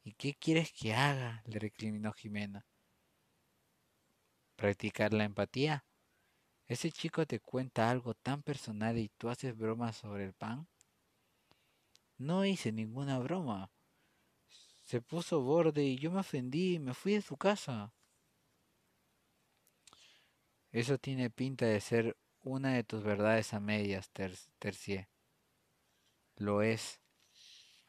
¿Y 0.04 0.12
qué 0.14 0.34
quieres 0.34 0.72
que 0.72 0.94
haga? 0.94 1.42
le 1.46 1.58
recriminó 1.58 2.12
Jimena 2.12 2.64
practicar 4.58 5.14
la 5.14 5.24
empatía. 5.24 5.84
Ese 6.66 6.90
chico 6.90 7.24
te 7.24 7.38
cuenta 7.38 7.88
algo 7.88 8.14
tan 8.14 8.42
personal 8.42 8.98
y 8.98 9.08
tú 9.08 9.30
haces 9.30 9.56
bromas 9.56 9.96
sobre 9.96 10.24
el 10.24 10.34
pan. 10.34 10.66
No 12.18 12.44
hice 12.44 12.72
ninguna 12.72 13.20
broma. 13.20 13.70
Se 14.88 15.02
puso 15.02 15.42
borde 15.42 15.84
y 15.84 15.98
yo 15.98 16.10
me 16.10 16.20
ofendí 16.20 16.76
y 16.76 16.78
me 16.78 16.94
fui 16.94 17.12
de 17.12 17.20
su 17.20 17.36
casa. 17.36 17.92
Eso 20.72 20.96
tiene 20.96 21.28
pinta 21.28 21.66
de 21.66 21.78
ser 21.82 22.16
una 22.40 22.72
de 22.72 22.84
tus 22.84 23.02
verdades 23.02 23.52
a 23.52 23.60
medias, 23.60 24.10
Tercié. 24.58 25.10
Lo 26.36 26.62
es, 26.62 27.02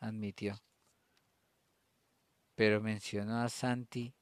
admitió. 0.02 0.62
Pero 2.56 2.82
mencionó 2.82 3.44
a 3.44 3.48
Santi 3.48 4.14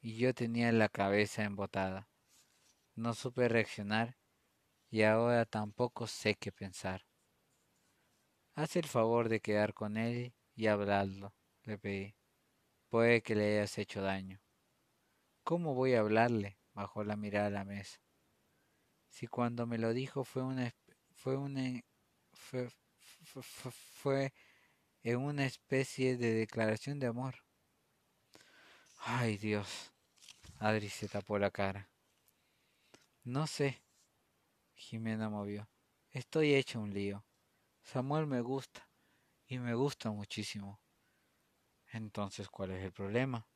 y 0.00 0.16
yo 0.16 0.34
tenía 0.34 0.72
la 0.72 0.88
cabeza 0.88 1.44
embotada. 1.44 2.08
No 2.96 3.14
supe 3.14 3.48
reaccionar 3.48 4.18
y 4.90 5.02
ahora 5.02 5.44
tampoco 5.44 6.08
sé 6.08 6.34
qué 6.34 6.50
pensar. 6.50 7.06
Haz 8.56 8.74
el 8.74 8.88
favor 8.88 9.28
de 9.28 9.38
quedar 9.38 9.74
con 9.74 9.96
él 9.96 10.34
y 10.56 10.66
hablarlo, 10.66 11.32
le 11.62 11.78
pedí. 11.78 12.15
Puede 12.96 13.20
que 13.20 13.34
le 13.34 13.58
hayas 13.58 13.76
hecho 13.76 14.00
daño. 14.00 14.40
¿Cómo 15.44 15.74
voy 15.74 15.92
a 15.92 16.00
hablarle? 16.00 16.56
bajó 16.72 17.04
la 17.04 17.14
mirada 17.14 17.48
a 17.48 17.50
la 17.50 17.62
mesa. 17.62 18.00
Si 19.10 19.26
cuando 19.26 19.66
me 19.66 19.76
lo 19.76 19.92
dijo 19.92 20.24
fue 20.24 20.42
una 20.42 20.74
fue 21.12 21.36
una 21.36 21.78
fue, 22.32 22.70
fue, 23.22 23.42
fue 23.42 24.32
en 25.02 25.18
una 25.18 25.44
especie 25.44 26.16
de 26.16 26.32
declaración 26.32 26.98
de 26.98 27.08
amor. 27.08 27.34
Ay 29.00 29.36
Dios, 29.36 29.92
Adri 30.58 30.88
se 30.88 31.06
tapó 31.06 31.38
la 31.38 31.50
cara. 31.50 31.90
No 33.24 33.46
sé. 33.46 33.82
Jimena 34.74 35.28
movió. 35.28 35.68
Estoy 36.12 36.54
hecho 36.54 36.80
un 36.80 36.94
lío. 36.94 37.26
Samuel 37.82 38.26
me 38.26 38.40
gusta. 38.40 38.88
Y 39.48 39.58
me 39.58 39.74
gusta 39.74 40.10
muchísimo. 40.10 40.80
Entonces, 41.92 42.48
¿cuál 42.48 42.72
es 42.72 42.84
el 42.84 42.92
problema? 42.92 43.46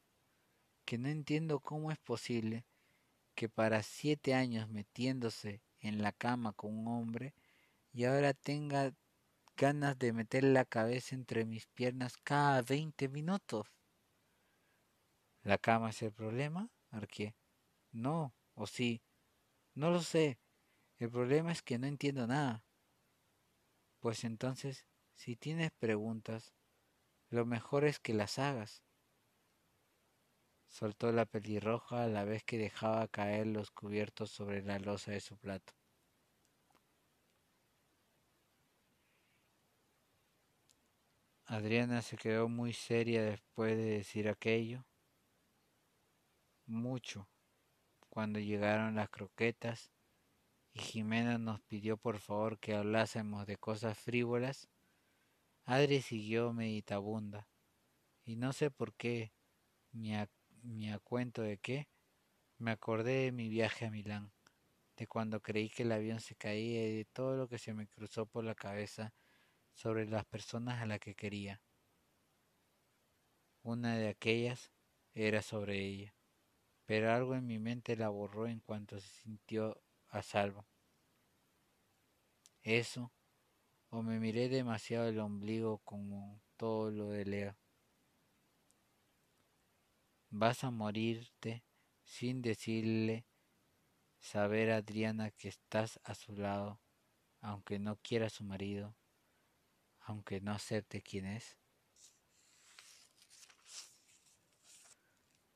Que 0.84 0.98
no 0.98 1.08
entiendo 1.08 1.60
cómo 1.60 1.90
es 1.90 1.98
posible 1.98 2.64
que 3.34 3.48
para 3.48 3.82
siete 3.82 4.34
años 4.34 4.68
metiéndose 4.68 5.62
en 5.80 6.02
la 6.02 6.12
cama 6.12 6.52
con 6.52 6.76
un 6.76 6.88
hombre 6.88 7.34
y 7.92 8.04
ahora 8.04 8.34
tenga 8.34 8.92
ganas 9.56 9.98
de 9.98 10.12
meter 10.12 10.44
la 10.44 10.64
cabeza 10.64 11.14
entre 11.14 11.44
mis 11.44 11.66
piernas 11.66 12.16
cada 12.18 12.62
veinte 12.62 13.08
minutos. 13.08 13.66
¿La 15.42 15.58
cama 15.58 15.90
es 15.90 16.02
el 16.02 16.12
problema? 16.12 16.70
Arqué. 16.90 17.34
No, 17.92 18.34
o 18.54 18.66
sí. 18.66 19.02
No 19.74 19.90
lo 19.90 20.02
sé. 20.02 20.38
El 20.98 21.10
problema 21.10 21.52
es 21.52 21.62
que 21.62 21.78
no 21.78 21.86
entiendo 21.86 22.26
nada. 22.26 22.62
Pues 24.00 24.24
entonces, 24.24 24.86
si 25.14 25.36
tienes 25.36 25.70
preguntas, 25.72 26.54
lo 27.30 27.46
mejor 27.46 27.84
es 27.84 27.98
que 27.98 28.12
las 28.14 28.38
hagas. 28.38 28.82
Soltó 30.66 31.10
la 31.12 31.26
pelirroja 31.26 32.04
a 32.04 32.08
la 32.08 32.24
vez 32.24 32.44
que 32.44 32.58
dejaba 32.58 33.08
caer 33.08 33.46
los 33.46 33.70
cubiertos 33.70 34.30
sobre 34.30 34.62
la 34.62 34.78
losa 34.78 35.12
de 35.12 35.20
su 35.20 35.36
plato. 35.36 35.72
Adriana 41.46 42.00
se 42.02 42.16
quedó 42.16 42.48
muy 42.48 42.72
seria 42.72 43.24
después 43.24 43.76
de 43.76 43.84
decir 43.84 44.28
aquello 44.28 44.86
mucho 46.66 47.28
cuando 48.08 48.38
llegaron 48.38 48.94
las 48.94 49.10
croquetas 49.10 49.90
y 50.72 50.78
Jimena 50.78 51.38
nos 51.38 51.60
pidió 51.62 51.96
por 51.96 52.20
favor 52.20 52.60
que 52.60 52.76
hablásemos 52.76 53.46
de 53.46 53.56
cosas 53.56 53.98
frívolas, 53.98 54.68
Adri 55.70 56.02
siguió 56.02 56.52
meditabunda 56.52 57.46
y 58.24 58.34
no 58.34 58.52
sé 58.52 58.72
por 58.72 58.92
qué, 58.94 59.32
ni 59.92 60.16
a, 60.16 60.28
ni 60.64 60.90
a 60.90 60.98
cuento 60.98 61.42
de 61.42 61.58
qué, 61.58 61.86
me 62.58 62.72
acordé 62.72 63.26
de 63.26 63.30
mi 63.30 63.48
viaje 63.48 63.86
a 63.86 63.90
Milán, 63.92 64.32
de 64.96 65.06
cuando 65.06 65.40
creí 65.40 65.70
que 65.70 65.84
el 65.84 65.92
avión 65.92 66.18
se 66.18 66.34
caía 66.34 66.88
y 66.88 66.96
de 66.96 67.04
todo 67.04 67.36
lo 67.36 67.46
que 67.46 67.58
se 67.58 67.72
me 67.72 67.86
cruzó 67.86 68.26
por 68.26 68.42
la 68.42 68.56
cabeza 68.56 69.14
sobre 69.72 70.06
las 70.06 70.24
personas 70.24 70.82
a 70.82 70.86
las 70.86 70.98
que 70.98 71.14
quería. 71.14 71.62
Una 73.62 73.96
de 73.96 74.08
aquellas 74.08 74.72
era 75.14 75.40
sobre 75.40 75.78
ella, 75.78 76.16
pero 76.84 77.12
algo 77.12 77.36
en 77.36 77.46
mi 77.46 77.60
mente 77.60 77.94
la 77.94 78.08
borró 78.08 78.48
en 78.48 78.58
cuanto 78.58 78.98
se 78.98 79.08
sintió 79.22 79.80
a 80.08 80.20
salvo. 80.22 80.66
Eso, 82.64 83.12
o 83.90 84.02
me 84.02 84.20
miré 84.20 84.48
demasiado 84.48 85.08
el 85.08 85.18
ombligo 85.18 85.78
como 85.78 86.40
todo 86.56 86.90
lo 86.90 87.08
de 87.08 87.24
Leo. 87.24 87.56
Vas 90.30 90.62
a 90.62 90.70
morirte 90.70 91.64
sin 92.04 92.40
decirle 92.40 93.26
saber 94.20 94.70
a 94.70 94.76
Adriana 94.76 95.32
que 95.32 95.48
estás 95.48 95.98
a 96.04 96.14
su 96.14 96.32
lado, 96.36 96.80
aunque 97.40 97.80
no 97.80 97.96
quiera 97.96 98.30
su 98.30 98.44
marido, 98.44 98.96
aunque 100.00 100.40
no 100.40 100.52
acepte 100.52 101.02
quién 101.02 101.26
es. 101.26 101.58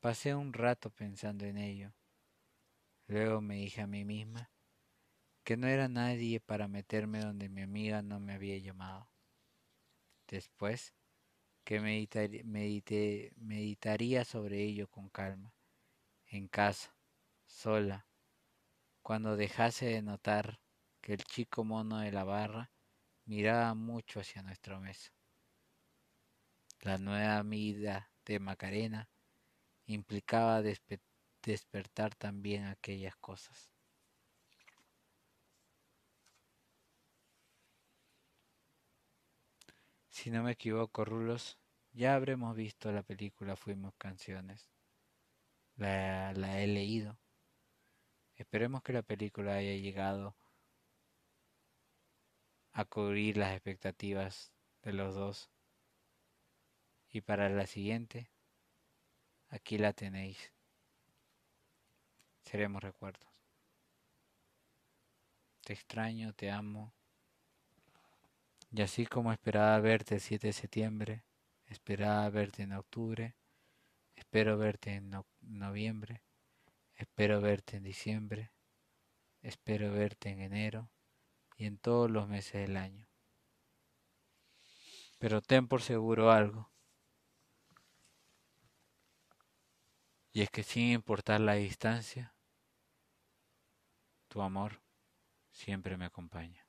Pasé 0.01 0.35
un 0.35 0.51
rato 0.51 0.89
pensando 0.89 1.45
en 1.45 1.57
ello. 1.57 1.93
Luego 3.07 3.39
me 3.39 3.55
dije 3.55 3.81
a 3.81 3.87
mí 3.87 4.03
misma 4.03 4.51
que 5.45 5.55
no 5.57 5.67
era 5.67 5.87
nadie 5.87 6.39
para 6.39 6.67
meterme 6.67 7.19
donde 7.19 7.49
mi 7.49 7.61
amiga 7.61 8.01
no 8.01 8.19
me 8.19 8.33
había 8.33 8.57
llamado. 8.57 9.07
Después, 10.27 10.95
que 11.63 11.79
meditaría 11.79 14.25
sobre 14.25 14.63
ello 14.63 14.87
con 14.87 15.09
calma, 15.09 15.53
en 16.25 16.47
casa, 16.47 16.97
sola, 17.45 18.07
cuando 19.03 19.37
dejase 19.37 19.85
de 19.85 20.01
notar 20.01 20.59
que 20.99 21.13
el 21.13 21.23
chico 21.23 21.63
mono 21.63 21.99
de 21.99 22.11
la 22.11 22.23
barra 22.23 22.71
miraba 23.25 23.75
mucho 23.75 24.21
hacia 24.21 24.41
nuestra 24.41 24.79
mesa. 24.79 25.13
La 26.81 26.97
nueva 26.97 27.37
amiga 27.37 28.11
de 28.25 28.39
Macarena 28.39 29.11
implicaba 29.85 30.63
despertar 30.63 32.15
también 32.15 32.65
aquellas 32.65 33.15
cosas. 33.17 33.74
Si 40.15 40.31
no 40.31 40.43
me 40.43 40.53
equivoco, 40.53 41.03
Rulos, 41.03 41.59
ya 41.91 42.15
habremos 42.15 42.55
visto 42.55 42.89
la 42.89 43.03
película 43.03 43.57
Fuimos 43.57 43.93
Canciones. 43.97 44.71
La, 45.75 46.31
he 46.31 46.67
leído. 46.67 47.19
Esperemos 48.37 48.81
que 48.81 48.93
la 48.93 49.01
película 49.01 49.55
haya 49.55 49.75
llegado 49.75 50.37
a 52.71 52.85
cubrir 52.85 53.35
las 53.35 53.51
expectativas 53.51 54.53
de 54.83 54.93
los 54.93 55.15
dos. 55.15 55.51
Y 57.09 57.19
para 57.19 57.49
la 57.49 57.67
siguiente, 57.67 58.31
Aquí 59.49 59.77
la 59.77 59.91
tenéis. 59.91 60.53
Seremos 62.41 62.81
recuerdos. 62.81 63.27
Te 65.65 65.73
extraño, 65.73 66.31
te 66.31 66.49
amo. 66.49 66.94
Y 68.71 68.81
así 68.81 69.05
como 69.05 69.31
esperaba 69.31 69.79
verte 69.79 70.15
el 70.15 70.21
7 70.21 70.47
de 70.47 70.53
septiembre, 70.53 71.23
esperaba 71.67 72.29
verte 72.29 72.63
en 72.63 72.73
octubre, 72.73 73.35
espero 74.15 74.57
verte 74.57 74.95
en 74.95 75.11
noviembre, 75.41 76.23
espero 76.95 77.41
verte 77.41 77.77
en 77.77 77.83
diciembre, 77.83 78.51
espero 79.41 79.91
verte 79.91 80.29
en 80.29 80.41
enero 80.41 80.89
y 81.57 81.65
en 81.65 81.77
todos 81.77 82.09
los 82.09 82.27
meses 82.27 82.67
del 82.67 82.77
año. 82.77 83.07
Pero 85.19 85.41
ten 85.41 85.67
por 85.67 85.81
seguro 85.81 86.31
algo. 86.31 86.69
Y 90.33 90.41
es 90.41 90.49
que 90.49 90.63
sin 90.63 90.91
importar 90.91 91.39
la 91.39 91.53
distancia, 91.53 92.35
tu 94.27 94.41
amor 94.41 94.81
siempre 95.49 95.95
me 95.95 96.05
acompaña. 96.05 96.64